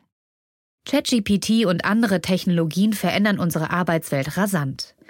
ChatGPT 0.87 1.65
und 1.65 1.83
andere 1.83 2.21
Technologien 2.21 2.93
verändern 2.93 3.39
unsere 3.39 3.71
Arbeitswelt 3.71 4.37
rasant. 4.37 4.94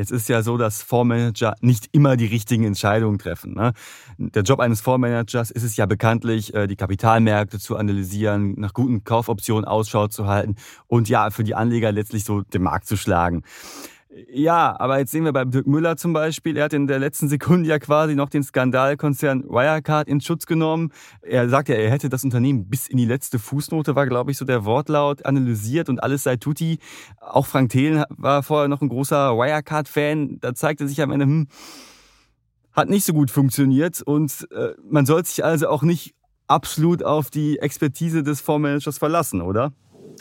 Jetzt 0.00 0.12
ist 0.12 0.30
ja 0.30 0.42
so, 0.42 0.56
dass 0.56 0.82
Fondsmanager 0.82 1.56
nicht 1.60 1.90
immer 1.92 2.16
die 2.16 2.24
richtigen 2.24 2.64
Entscheidungen 2.64 3.18
treffen. 3.18 3.52
Ne? 3.52 3.74
Der 4.16 4.42
Job 4.44 4.58
eines 4.58 4.80
Fondsmanagers 4.80 5.50
ist 5.50 5.62
es 5.62 5.76
ja 5.76 5.84
bekanntlich, 5.84 6.54
äh, 6.54 6.66
die 6.66 6.76
Kapitalmärkte 6.76 7.58
zu 7.58 7.76
analysieren, 7.76 8.54
nach 8.58 8.72
guten 8.72 9.04
Kaufoptionen 9.04 9.66
Ausschau 9.66 10.08
zu 10.08 10.26
halten 10.26 10.56
und 10.86 11.10
ja, 11.10 11.28
für 11.28 11.44
die 11.44 11.54
Anleger 11.54 11.92
letztlich 11.92 12.24
so 12.24 12.40
den 12.40 12.62
Markt 12.62 12.86
zu 12.86 12.96
schlagen. 12.96 13.42
Ja, 14.12 14.74
aber 14.80 14.98
jetzt 14.98 15.12
sehen 15.12 15.24
wir 15.24 15.32
bei 15.32 15.44
Dirk 15.44 15.68
Müller 15.68 15.96
zum 15.96 16.12
Beispiel, 16.12 16.56
er 16.56 16.64
hat 16.64 16.72
in 16.72 16.88
der 16.88 16.98
letzten 16.98 17.28
Sekunde 17.28 17.68
ja 17.68 17.78
quasi 17.78 18.16
noch 18.16 18.28
den 18.28 18.42
Skandalkonzern 18.42 19.44
Wirecard 19.44 20.08
in 20.08 20.20
Schutz 20.20 20.46
genommen. 20.46 20.92
Er 21.22 21.48
sagt 21.48 21.68
ja, 21.68 21.76
er 21.76 21.92
hätte 21.92 22.08
das 22.08 22.24
Unternehmen 22.24 22.68
bis 22.68 22.88
in 22.88 22.96
die 22.96 23.04
letzte 23.04 23.38
Fußnote, 23.38 23.94
war 23.94 24.08
glaube 24.08 24.32
ich 24.32 24.36
so 24.36 24.44
der 24.44 24.64
Wortlaut, 24.64 25.24
analysiert 25.24 25.88
und 25.88 26.02
alles 26.02 26.24
sei 26.24 26.36
tutti. 26.36 26.80
Auch 27.20 27.46
Frank 27.46 27.70
Thelen 27.70 28.02
war 28.08 28.42
vorher 28.42 28.66
noch 28.66 28.80
ein 28.80 28.88
großer 28.88 29.36
Wirecard-Fan. 29.36 30.38
Da 30.40 30.54
zeigte 30.54 30.88
sich 30.88 31.00
am 31.02 31.12
Ende, 31.12 31.26
hm, 31.26 31.46
hat 32.72 32.88
nicht 32.88 33.04
so 33.04 33.12
gut 33.12 33.30
funktioniert 33.30 34.02
und 34.02 34.48
äh, 34.50 34.70
man 34.90 35.06
soll 35.06 35.24
sich 35.24 35.44
also 35.44 35.68
auch 35.68 35.82
nicht 35.82 36.16
absolut 36.48 37.04
auf 37.04 37.30
die 37.30 37.60
Expertise 37.60 38.24
des 38.24 38.40
Fondsmanagers 38.40 38.98
verlassen, 38.98 39.40
oder? 39.40 39.72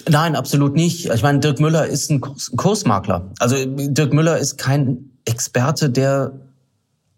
Nein, 0.07 0.35
absolut 0.35 0.75
nicht. 0.75 1.09
Ich 1.09 1.23
meine, 1.23 1.39
Dirk 1.39 1.59
Müller 1.59 1.87
ist 1.87 2.09
ein 2.09 2.21
Kursmakler. 2.21 3.31
Also 3.39 3.55
Dirk 3.65 4.13
Müller 4.13 4.37
ist 4.37 4.57
kein 4.57 5.09
Experte, 5.25 5.89
der 5.89 6.31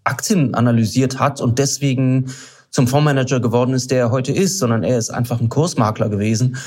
Aktien 0.04 0.56
analysiert 0.56 1.20
hat 1.20 1.42
und 1.42 1.60
deswegen 1.60 2.32
zum 2.72 2.88
Fondsmanager 2.88 3.40
geworden 3.40 3.74
ist, 3.74 3.92
der 3.92 4.00
er 4.00 4.12
heute 4.12 4.32
ist, 4.32 4.58
sondern 4.58 4.84
er 4.84 4.98
ist 4.98 5.10
einfach 5.10 5.40
ein 5.42 5.50
Kursmakler 5.50 6.10
gewesen. 6.10 6.58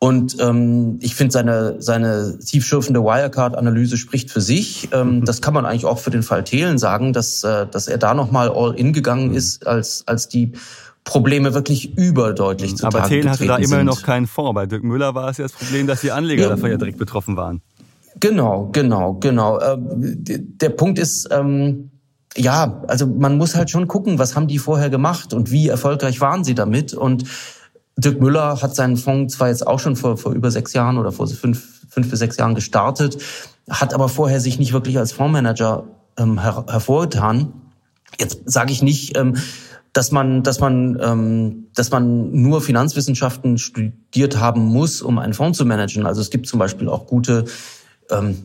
Und 0.00 0.36
ähm, 0.40 0.98
ich 1.00 1.16
finde, 1.16 1.32
seine, 1.32 1.76
seine 1.80 2.38
tiefschürfende 2.38 3.02
Wirecard-Analyse 3.02 3.96
spricht 3.96 4.30
für 4.30 4.40
sich. 4.40 4.88
Ähm, 4.92 5.20
mhm. 5.20 5.24
Das 5.24 5.40
kann 5.40 5.54
man 5.54 5.66
eigentlich 5.66 5.86
auch 5.86 5.98
für 5.98 6.10
den 6.10 6.22
Fall 6.22 6.44
Thelen 6.44 6.78
sagen, 6.78 7.12
dass, 7.12 7.42
äh, 7.42 7.66
dass 7.66 7.88
er 7.88 7.98
da 7.98 8.14
nochmal 8.14 8.48
all 8.48 8.74
in 8.74 8.92
gegangen 8.92 9.30
mhm. 9.30 9.36
ist, 9.36 9.66
als, 9.66 10.04
als 10.06 10.28
die 10.28 10.52
Probleme 11.08 11.54
wirklich 11.54 11.96
überdeutlich 11.96 12.76
zu 12.76 12.86
Aber 12.86 13.04
Thelen 13.04 13.30
hatte 13.30 13.46
da 13.46 13.56
immerhin 13.56 13.86
noch 13.86 14.02
keinen 14.02 14.26
Fonds. 14.26 14.54
Bei 14.54 14.66
Dirk 14.66 14.84
Müller 14.84 15.14
war 15.14 15.30
es 15.30 15.38
ja 15.38 15.44
das 15.44 15.52
Problem, 15.52 15.86
dass 15.86 16.02
die 16.02 16.12
Anleger 16.12 16.42
ja. 16.42 16.48
davon 16.50 16.70
ja 16.70 16.76
direkt 16.76 16.98
betroffen 16.98 17.36
waren. 17.36 17.62
Genau, 18.20 18.68
genau, 18.72 19.14
genau. 19.14 19.58
Ähm, 19.58 19.86
der 19.94 20.68
Punkt 20.68 20.98
ist, 20.98 21.28
ähm, 21.30 21.90
ja, 22.36 22.82
also 22.88 23.06
man 23.06 23.38
muss 23.38 23.54
halt 23.54 23.70
schon 23.70 23.88
gucken, 23.88 24.18
was 24.18 24.36
haben 24.36 24.48
die 24.48 24.58
vorher 24.58 24.90
gemacht 24.90 25.32
und 25.32 25.50
wie 25.50 25.68
erfolgreich 25.68 26.20
waren 26.20 26.44
sie 26.44 26.54
damit. 26.54 26.92
Und 26.92 27.24
Dirk 27.96 28.20
Müller 28.20 28.60
hat 28.60 28.74
seinen 28.76 28.98
Fonds 28.98 29.34
zwar 29.34 29.48
jetzt 29.48 29.66
auch 29.66 29.80
schon 29.80 29.96
vor, 29.96 30.18
vor 30.18 30.32
über 30.32 30.50
sechs 30.50 30.74
Jahren 30.74 30.98
oder 30.98 31.10
vor 31.10 31.26
fünf, 31.26 31.86
fünf 31.88 32.10
bis 32.10 32.18
sechs 32.18 32.36
Jahren 32.36 32.54
gestartet, 32.54 33.16
hat 33.70 33.94
aber 33.94 34.10
vorher 34.10 34.40
sich 34.40 34.58
nicht 34.58 34.74
wirklich 34.74 34.98
als 34.98 35.12
Fondsmanager 35.12 35.84
ähm, 36.18 36.38
her 36.38 36.66
hervorgetan. 36.68 37.54
Jetzt 38.20 38.40
sage 38.44 38.72
ich 38.72 38.82
nicht, 38.82 39.16
ähm, 39.16 39.36
dass 39.98 40.12
man, 40.12 40.44
dass 40.44 40.60
man, 40.60 40.96
ähm, 41.02 41.66
dass 41.74 41.90
man 41.90 42.30
nur 42.30 42.60
Finanzwissenschaften 42.60 43.58
studiert 43.58 44.38
haben 44.38 44.60
muss, 44.60 45.02
um 45.02 45.18
einen 45.18 45.34
Fonds 45.34 45.58
zu 45.58 45.66
managen. 45.66 46.06
Also 46.06 46.20
es 46.20 46.30
gibt 46.30 46.46
zum 46.46 46.60
Beispiel 46.60 46.88
auch 46.88 47.04
gute 47.08 47.46
ähm, 48.08 48.36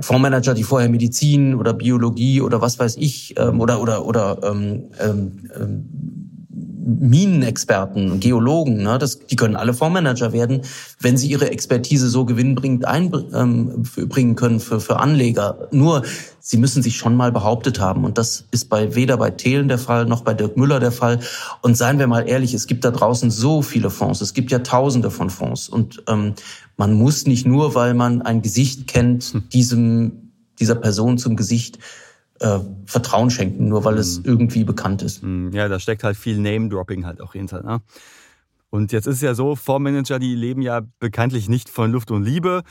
Fondsmanager, 0.00 0.54
die 0.54 0.62
vorher 0.62 0.88
Medizin 0.88 1.54
oder 1.54 1.74
Biologie 1.74 2.40
oder 2.40 2.62
was 2.62 2.78
weiß 2.78 2.96
ich 2.96 3.38
ähm, 3.38 3.60
oder 3.60 3.82
oder 3.82 4.06
oder 4.06 4.38
ähm, 4.42 4.84
ähm, 4.98 5.50
ähm 5.54 6.25
Minenexperten, 6.86 8.20
Geologen, 8.20 8.82
ne, 8.82 8.96
das, 8.98 9.18
die 9.18 9.36
können 9.36 9.56
alle 9.56 9.74
Fondsmanager 9.74 10.32
werden, 10.32 10.62
wenn 11.00 11.16
sie 11.16 11.28
ihre 11.28 11.50
Expertise 11.50 12.08
so 12.08 12.24
gewinnbringend 12.24 12.84
einbringen 12.84 13.84
ähm, 13.96 14.36
können 14.36 14.60
für, 14.60 14.80
für 14.80 15.00
Anleger. 15.00 15.68
Nur, 15.72 16.02
sie 16.38 16.58
müssen 16.58 16.82
sich 16.84 16.96
schon 16.96 17.16
mal 17.16 17.32
behauptet 17.32 17.80
haben. 17.80 18.04
Und 18.04 18.18
das 18.18 18.44
ist 18.52 18.68
bei 18.68 18.94
weder 18.94 19.16
bei 19.16 19.30
Thelen 19.30 19.66
der 19.66 19.78
Fall 19.78 20.06
noch 20.06 20.22
bei 20.22 20.32
Dirk 20.32 20.56
Müller 20.56 20.78
der 20.78 20.92
Fall. 20.92 21.18
Und 21.60 21.76
seien 21.76 21.98
wir 21.98 22.06
mal 22.06 22.28
ehrlich, 22.28 22.54
es 22.54 22.68
gibt 22.68 22.84
da 22.84 22.92
draußen 22.92 23.32
so 23.32 23.62
viele 23.62 23.90
Fonds. 23.90 24.20
Es 24.20 24.32
gibt 24.32 24.52
ja 24.52 24.60
Tausende 24.60 25.10
von 25.10 25.28
Fonds. 25.28 25.68
Und 25.68 26.04
ähm, 26.06 26.34
man 26.76 26.92
muss 26.92 27.26
nicht 27.26 27.46
nur, 27.46 27.74
weil 27.74 27.94
man 27.94 28.22
ein 28.22 28.42
Gesicht 28.42 28.86
kennt, 28.86 29.52
diesem, 29.52 30.30
dieser 30.60 30.76
Person 30.76 31.18
zum 31.18 31.34
Gesicht 31.34 31.80
äh, 32.40 32.58
Vertrauen 32.84 33.30
schenken, 33.30 33.68
nur 33.68 33.84
weil 33.84 33.98
es 33.98 34.18
mhm. 34.18 34.24
irgendwie 34.24 34.64
bekannt 34.64 35.02
ist. 35.02 35.22
Mhm. 35.22 35.52
Ja, 35.52 35.68
da 35.68 35.78
steckt 35.78 36.04
halt 36.04 36.16
viel 36.16 36.38
Name-Dropping 36.38 37.06
halt 37.06 37.20
auch 37.20 37.32
hinter. 37.32 37.62
Ne? 37.62 37.80
Und 38.70 38.92
jetzt 38.92 39.06
ist 39.06 39.16
es 39.16 39.22
ja 39.22 39.34
so, 39.34 39.56
Fondsmanager, 39.56 40.18
die 40.18 40.34
leben 40.34 40.62
ja 40.62 40.82
bekanntlich 40.98 41.48
nicht 41.48 41.68
von 41.68 41.92
Luft 41.92 42.10
und 42.10 42.24
Liebe. 42.24 42.62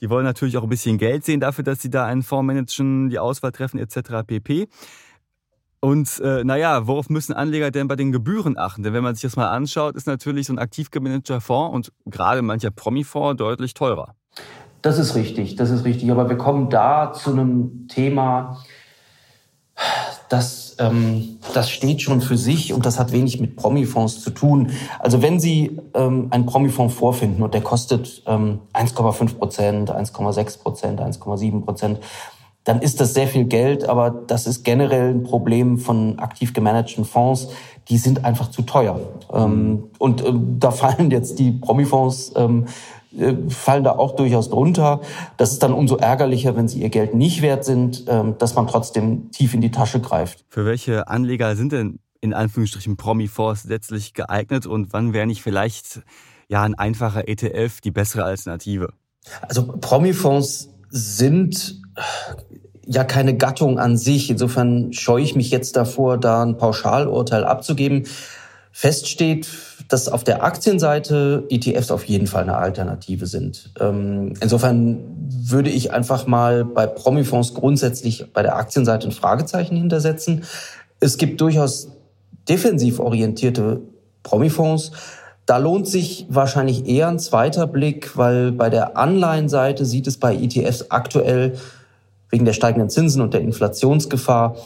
Die 0.00 0.08
wollen 0.08 0.24
natürlich 0.24 0.56
auch 0.56 0.62
ein 0.62 0.68
bisschen 0.68 0.96
Geld 0.96 1.24
sehen 1.24 1.40
dafür, 1.40 1.64
dass 1.64 1.82
sie 1.82 1.90
da 1.90 2.06
einen 2.06 2.22
Fonds 2.22 2.46
managen, 2.46 3.10
die 3.10 3.18
Auswahl 3.18 3.52
treffen 3.52 3.78
etc. 3.78 4.26
pp. 4.26 4.68
Und 5.80 6.20
äh, 6.20 6.44
naja, 6.44 6.86
worauf 6.86 7.08
müssen 7.08 7.32
Anleger 7.32 7.70
denn 7.70 7.88
bei 7.88 7.96
den 7.96 8.12
Gebühren 8.12 8.58
achten? 8.58 8.82
Denn 8.82 8.92
wenn 8.92 9.02
man 9.02 9.14
sich 9.14 9.22
das 9.22 9.36
mal 9.36 9.50
anschaut, 9.50 9.96
ist 9.96 10.06
natürlich 10.06 10.46
so 10.46 10.52
ein 10.52 10.58
aktiv 10.58 10.90
gemanagter 10.90 11.40
Fonds 11.40 11.74
und 11.74 11.92
gerade 12.10 12.42
mancher 12.42 12.70
Promi-Fonds 12.70 13.38
deutlich 13.38 13.72
teurer. 13.72 14.14
Das 14.82 14.98
ist 14.98 15.14
richtig, 15.14 15.56
das 15.56 15.70
ist 15.70 15.84
richtig. 15.84 16.10
Aber 16.10 16.28
wir 16.28 16.36
kommen 16.36 16.70
da 16.70 17.12
zu 17.12 17.32
einem 17.32 17.88
Thema, 17.88 18.62
das, 20.30 20.76
ähm, 20.78 21.38
das 21.52 21.68
steht 21.70 22.00
schon 22.00 22.20
für 22.20 22.38
sich 22.38 22.72
und 22.72 22.86
das 22.86 22.98
hat 23.00 23.10
wenig 23.10 23.40
mit 23.40 23.56
Promifonds 23.56 24.22
zu 24.22 24.30
tun. 24.30 24.70
Also 25.00 25.22
wenn 25.22 25.40
Sie 25.40 25.76
ähm, 25.92 26.28
einen 26.30 26.46
Promifonds 26.46 26.94
vorfinden 26.94 27.42
und 27.42 27.52
der 27.52 27.62
kostet 27.62 28.22
ähm, 28.26 28.60
1,5 28.72 29.34
Prozent, 29.34 29.90
1,6 29.90 30.62
Prozent, 30.62 31.00
1,7 31.00 31.64
Prozent, 31.64 31.98
dann 32.62 32.80
ist 32.80 33.00
das 33.00 33.12
sehr 33.12 33.26
viel 33.26 33.46
Geld, 33.46 33.88
aber 33.88 34.10
das 34.10 34.46
ist 34.46 34.62
generell 34.62 35.10
ein 35.10 35.24
Problem 35.24 35.78
von 35.78 36.20
aktiv 36.20 36.52
gemanagten 36.52 37.04
Fonds. 37.04 37.48
Die 37.88 37.98
sind 37.98 38.24
einfach 38.24 38.50
zu 38.50 38.62
teuer. 38.62 39.00
Ähm, 39.32 39.84
und 39.98 40.24
ähm, 40.24 40.60
da 40.60 40.70
fallen 40.70 41.10
jetzt 41.10 41.40
die 41.40 41.50
Promifonds 41.50 42.32
ähm, 42.36 42.66
äh, 42.66 42.70
fallen 43.48 43.84
da 43.84 43.92
auch 43.92 44.16
durchaus 44.16 44.50
drunter. 44.50 45.00
Das 45.36 45.52
ist 45.52 45.62
dann 45.62 45.72
umso 45.72 45.96
ärgerlicher, 45.96 46.56
wenn 46.56 46.68
sie 46.68 46.80
ihr 46.80 46.90
Geld 46.90 47.14
nicht 47.14 47.42
wert 47.42 47.64
sind, 47.64 48.04
ähm, 48.08 48.36
dass 48.38 48.54
man 48.54 48.66
trotzdem 48.66 49.30
tief 49.30 49.54
in 49.54 49.60
die 49.60 49.70
Tasche 49.70 50.00
greift. 50.00 50.44
Für 50.48 50.64
welche 50.64 51.08
Anleger 51.08 51.56
sind 51.56 51.72
denn 51.72 51.98
in 52.20 52.34
Anführungsstrichen 52.34 52.96
Promi-Fonds 52.96 53.64
letztlich 53.64 54.14
geeignet 54.14 54.66
und 54.66 54.92
wann 54.92 55.12
wäre 55.12 55.26
nicht 55.26 55.42
vielleicht 55.42 56.02
ja 56.48 56.62
ein 56.62 56.74
einfacher 56.74 57.28
ETF 57.28 57.80
die 57.80 57.90
bessere 57.90 58.24
Alternative? 58.24 58.92
Also 59.42 59.66
Promi-Fonds 59.66 60.68
sind 60.90 61.80
ja 62.86 63.04
keine 63.04 63.36
Gattung 63.36 63.78
an 63.78 63.96
sich. 63.96 64.30
Insofern 64.30 64.92
scheue 64.92 65.22
ich 65.22 65.36
mich 65.36 65.50
jetzt 65.50 65.76
davor, 65.76 66.18
da 66.18 66.42
ein 66.42 66.58
Pauschalurteil 66.58 67.44
abzugeben. 67.44 68.06
Fest 68.72 69.08
steht, 69.08 69.48
dass 69.88 70.08
auf 70.08 70.22
der 70.22 70.44
Aktienseite 70.44 71.44
ETFs 71.50 71.90
auf 71.90 72.04
jeden 72.04 72.26
Fall 72.26 72.44
eine 72.44 72.56
Alternative 72.56 73.26
sind. 73.26 73.72
Ähm, 73.80 74.34
insofern 74.40 74.98
würde 75.28 75.70
ich 75.70 75.92
einfach 75.92 76.26
mal 76.26 76.64
bei 76.64 76.86
Promifonds 76.86 77.54
grundsätzlich 77.54 78.32
bei 78.32 78.42
der 78.42 78.56
Aktienseite 78.56 79.08
ein 79.08 79.12
Fragezeichen 79.12 79.76
hintersetzen. 79.76 80.44
Es 81.00 81.18
gibt 81.18 81.40
durchaus 81.40 81.88
defensiv 82.48 83.00
orientierte 83.00 83.80
Promifonds. 84.22 84.92
Da 85.46 85.58
lohnt 85.58 85.88
sich 85.88 86.26
wahrscheinlich 86.28 86.86
eher 86.86 87.08
ein 87.08 87.18
zweiter 87.18 87.66
Blick, 87.66 88.16
weil 88.16 88.52
bei 88.52 88.70
der 88.70 88.96
Anleihenseite 88.96 89.84
sieht 89.84 90.06
es 90.06 90.16
bei 90.18 90.34
ETFs 90.36 90.90
aktuell 90.90 91.56
wegen 92.28 92.44
der 92.44 92.52
steigenden 92.52 92.90
Zinsen 92.90 93.22
und 93.22 93.34
der 93.34 93.40
Inflationsgefahr 93.40 94.56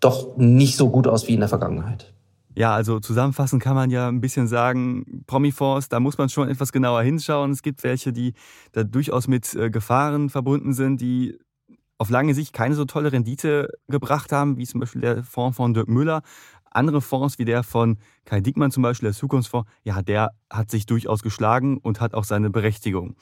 doch 0.00 0.36
nicht 0.36 0.76
so 0.76 0.90
gut 0.90 1.06
aus 1.06 1.28
wie 1.28 1.34
in 1.34 1.40
der 1.40 1.48
Vergangenheit. 1.48 2.12
Ja, 2.54 2.74
also 2.74 3.00
zusammenfassend 3.00 3.62
kann 3.62 3.74
man 3.74 3.90
ja 3.90 4.08
ein 4.08 4.20
bisschen 4.20 4.46
sagen, 4.46 5.24
Promifonds, 5.26 5.88
da 5.88 6.00
muss 6.00 6.18
man 6.18 6.28
schon 6.28 6.48
etwas 6.48 6.72
genauer 6.72 7.02
hinschauen. 7.02 7.50
Es 7.50 7.62
gibt 7.62 7.82
welche, 7.82 8.12
die 8.12 8.34
da 8.72 8.84
durchaus 8.84 9.26
mit 9.26 9.54
äh, 9.54 9.70
Gefahren 9.70 10.28
verbunden 10.28 10.74
sind, 10.74 11.00
die 11.00 11.38
auf 11.98 12.10
lange 12.10 12.34
Sicht 12.34 12.52
keine 12.52 12.74
so 12.74 12.84
tolle 12.84 13.12
Rendite 13.12 13.68
gebracht 13.88 14.32
haben, 14.32 14.56
wie 14.56 14.66
zum 14.66 14.80
Beispiel 14.80 15.00
der 15.00 15.24
Fonds 15.24 15.56
von 15.56 15.72
Dirk 15.72 15.88
Müller. 15.88 16.22
Andere 16.70 17.00
Fonds 17.00 17.38
wie 17.38 17.44
der 17.44 17.62
von 17.62 17.98
Kai 18.24 18.40
Dickmann 18.40 18.70
zum 18.70 18.82
Beispiel, 18.82 19.08
der 19.08 19.16
Zukunftsfonds, 19.16 19.70
ja, 19.84 20.02
der 20.02 20.30
hat 20.50 20.70
sich 20.70 20.86
durchaus 20.86 21.22
geschlagen 21.22 21.78
und 21.78 22.00
hat 22.00 22.14
auch 22.14 22.24
seine 22.24 22.50
Berechtigung. 22.50 23.14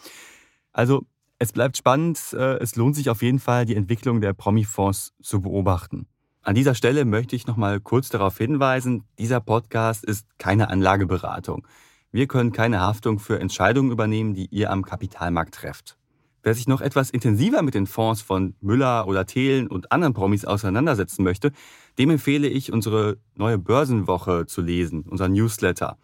Also 0.73 1.05
es 1.39 1.53
bleibt 1.53 1.77
spannend. 1.77 2.33
Äh, 2.33 2.59
es 2.59 2.77
lohnt 2.77 2.97
sich 2.97 3.11
auf 3.11 3.23
jeden 3.23 3.39
Fall, 3.39 3.65
die 3.65 3.77
Entwicklung 3.77 4.21
der 4.21 4.33
Promi-Fonds 4.35 5.15
zu 5.23 5.41
beobachten. 5.41 6.07
An 6.43 6.55
dieser 6.55 6.75
Stelle 6.75 7.05
möchte 7.05 7.37
ich 7.37 7.47
noch 7.47 7.59
mal 7.59 7.81
kurz 7.81 8.09
darauf 8.09 8.39
hinweisen, 8.39 9.05
dieser 9.19 9.41
Podcast 9.41 10.05
ist 10.05 10.27
keine 10.39 10.71
Anlageberatung. 10.71 11.67
Wir 12.13 12.29
können 12.29 12.51
keine 12.51 12.81
Haftung 12.81 13.19
für 13.19 13.39
Entscheidungen 13.39 13.91
übernehmen, 13.91 14.33
die 14.33 14.47
ihr 14.47 14.71
am 14.71 14.83
Kapitalmarkt 14.83 15.55
trefft. 15.55 15.99
Wer 16.43 16.55
sich 16.55 16.67
noch 16.67 16.81
etwas 16.81 17.11
intensiver 17.11 17.61
mit 17.61 17.75
den 17.75 17.87
Fonds 17.87 18.23
von 18.23 18.55
Müller 18.63 19.07
oder 19.07 19.27
Thelen 19.27 19.67
und 19.67 19.93
anderen 19.93 20.15
Promis 20.15 20.47
auseinandersetzen 20.47 21.25
möchte, 21.25 21.53
dem 21.99 22.09
empfehle 22.09 22.49
ich, 22.49 22.73
unsere 22.73 23.19
neue 23.35 23.59
Börsenwoche 23.59 24.47
zu 24.47 24.63
lesen, 24.63 25.05
unser 25.11 25.29
Newsletter. 25.29 25.99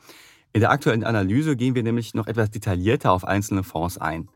In 0.52 0.60
der 0.60 0.70
aktuellen 0.70 1.04
Analyse 1.04 1.56
gehen 1.56 1.74
wir 1.74 1.82
nämlich 1.82 2.12
noch 2.12 2.26
etwas 2.26 2.50
detaillierter 2.50 3.10
auf 3.10 3.24
einzelne 3.24 3.62
Fonds 3.62 3.96
ein. 3.96 4.28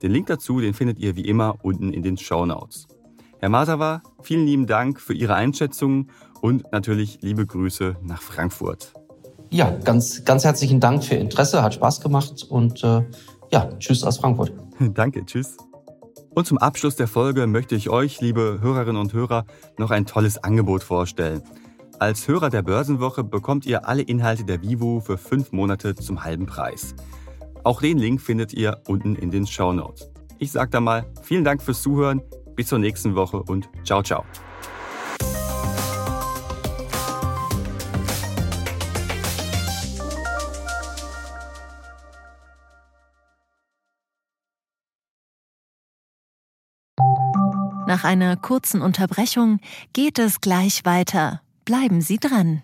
Den 0.00 0.12
Link 0.12 0.28
dazu, 0.28 0.60
den 0.60 0.72
findet 0.72 0.98
ihr 0.98 1.14
wie 1.14 1.26
immer 1.26 1.62
unten 1.62 1.92
in 1.92 2.02
den 2.02 2.16
Show 2.16 2.46
Notes. 2.46 2.88
Herr 3.42 3.48
Masawa, 3.48 4.04
vielen 4.22 4.46
lieben 4.46 4.66
Dank 4.68 5.00
für 5.00 5.14
Ihre 5.14 5.34
Einschätzung 5.34 6.06
und 6.42 6.70
natürlich 6.70 7.22
liebe 7.22 7.44
Grüße 7.44 7.96
nach 8.00 8.22
Frankfurt. 8.22 8.92
Ja, 9.50 9.68
ganz, 9.82 10.24
ganz 10.24 10.44
herzlichen 10.44 10.78
Dank 10.78 11.02
für 11.02 11.16
Ihr 11.16 11.22
Interesse, 11.22 11.60
hat 11.60 11.74
Spaß 11.74 12.00
gemacht 12.00 12.46
und 12.48 12.84
äh, 12.84 13.02
ja, 13.50 13.68
tschüss 13.80 14.04
aus 14.04 14.18
Frankfurt. 14.18 14.52
Danke, 14.78 15.26
tschüss. 15.26 15.56
Und 16.30 16.46
zum 16.46 16.56
Abschluss 16.56 16.94
der 16.94 17.08
Folge 17.08 17.48
möchte 17.48 17.74
ich 17.74 17.90
euch, 17.90 18.20
liebe 18.20 18.60
Hörerinnen 18.62 19.00
und 19.00 19.12
Hörer, 19.12 19.44
noch 19.76 19.90
ein 19.90 20.06
tolles 20.06 20.38
Angebot 20.44 20.84
vorstellen. 20.84 21.42
Als 21.98 22.28
Hörer 22.28 22.48
der 22.48 22.62
Börsenwoche 22.62 23.24
bekommt 23.24 23.66
ihr 23.66 23.88
alle 23.88 24.02
Inhalte 24.02 24.44
der 24.44 24.62
Vivo 24.62 25.00
für 25.00 25.18
fünf 25.18 25.50
Monate 25.50 25.96
zum 25.96 26.22
halben 26.22 26.46
Preis. 26.46 26.94
Auch 27.64 27.80
den 27.80 27.98
Link 27.98 28.20
findet 28.20 28.52
ihr 28.52 28.82
unten 28.86 29.16
in 29.16 29.32
den 29.32 29.48
Show 29.48 29.72
Notes. 29.72 30.12
Ich 30.38 30.52
sage 30.52 30.70
da 30.70 30.80
mal 30.80 31.06
vielen 31.22 31.42
Dank 31.42 31.60
fürs 31.60 31.82
Zuhören. 31.82 32.22
Bis 32.54 32.68
zur 32.68 32.78
nächsten 32.78 33.14
Woche 33.14 33.42
und 33.42 33.68
ciao, 33.84 34.02
ciao. 34.02 34.24
Nach 47.92 48.04
einer 48.04 48.36
kurzen 48.36 48.80
Unterbrechung 48.80 49.60
geht 49.92 50.18
es 50.18 50.40
gleich 50.40 50.86
weiter. 50.86 51.42
Bleiben 51.66 52.00
Sie 52.00 52.16
dran. 52.16 52.62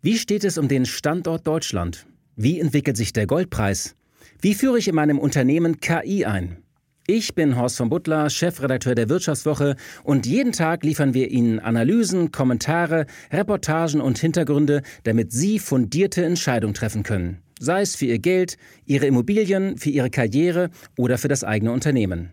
Wie 0.00 0.16
steht 0.16 0.44
es 0.44 0.56
um 0.56 0.66
den 0.66 0.86
Standort 0.86 1.46
Deutschland? 1.46 2.06
Wie 2.36 2.58
entwickelt 2.58 2.96
sich 2.96 3.12
der 3.12 3.26
Goldpreis? 3.26 3.96
Wie 4.40 4.54
führe 4.54 4.78
ich 4.78 4.88
in 4.88 4.94
meinem 4.94 5.18
Unternehmen 5.18 5.80
KI 5.80 6.24
ein? 6.24 6.62
Ich 7.08 7.36
bin 7.36 7.56
Horst 7.56 7.76
von 7.76 7.88
Butler, 7.88 8.28
Chefredakteur 8.28 8.96
der 8.96 9.08
Wirtschaftswoche 9.08 9.76
und 10.02 10.26
jeden 10.26 10.50
Tag 10.50 10.82
liefern 10.82 11.14
wir 11.14 11.30
Ihnen 11.30 11.60
Analysen, 11.60 12.32
Kommentare, 12.32 13.06
Reportagen 13.30 14.00
und 14.00 14.18
Hintergründe, 14.18 14.82
damit 15.04 15.30
Sie 15.30 15.60
fundierte 15.60 16.24
Entscheidungen 16.24 16.74
treffen 16.74 17.04
können. 17.04 17.38
Sei 17.60 17.82
es 17.82 17.94
für 17.94 18.06
Ihr 18.06 18.18
Geld, 18.18 18.56
Ihre 18.86 19.06
Immobilien, 19.06 19.78
für 19.78 19.90
Ihre 19.90 20.10
Karriere 20.10 20.70
oder 20.98 21.16
für 21.16 21.28
das 21.28 21.44
eigene 21.44 21.70
Unternehmen. 21.70 22.32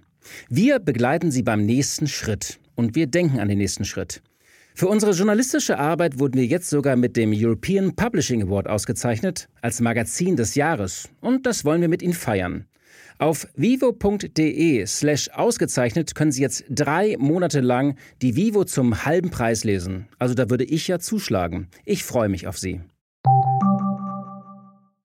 Wir 0.50 0.80
begleiten 0.80 1.30
Sie 1.30 1.44
beim 1.44 1.68
nächsten 1.68 2.08
Schritt 2.08 2.60
und 2.74 2.96
wir 2.96 3.06
denken 3.06 3.40
an 3.40 3.50
den 3.50 3.60
nächsten 3.60 3.86
Schritt. 3.86 4.24
Für 4.74 4.88
unsere 4.88 5.12
journalistische 5.12 5.78
Arbeit 5.78 6.18
wurden 6.18 6.40
wir 6.40 6.48
jetzt 6.48 6.72
sogar 6.72 6.96
mit 6.96 7.16
dem 7.16 7.32
European 7.32 7.96
Publishing 7.96 8.42
Award 8.42 8.68
ausgezeichnet 8.68 9.50
als 9.62 9.82
Magazin 9.82 10.36
des 10.36 10.56
Jahres 10.56 11.10
und 11.22 11.46
das 11.46 11.64
wollen 11.64 11.82
wir 11.82 11.90
mit 11.90 12.02
Ihnen 12.02 12.14
feiern. 12.14 12.66
Auf 13.18 13.48
vivo.de 13.56 14.86
slash 14.86 15.30
ausgezeichnet 15.30 16.16
können 16.16 16.32
Sie 16.32 16.42
jetzt 16.42 16.66
drei 16.70 17.16
Monate 17.18 17.62
lang 17.62 17.96
die 18.22 18.36
Vivo 18.36 18.64
zum 18.64 19.06
halben 19.06 19.30
Preis 19.30 19.64
lesen. 19.64 20.08
Also 20.20 20.34
da 20.34 20.50
würde 20.50 20.64
ich 20.64 20.88
ja 20.88 21.00
zuschlagen. 21.00 21.68
Ich 21.86 22.04
freue 22.04 22.30
mich 22.30 22.48
auf 22.48 22.58
Sie. 22.58 22.82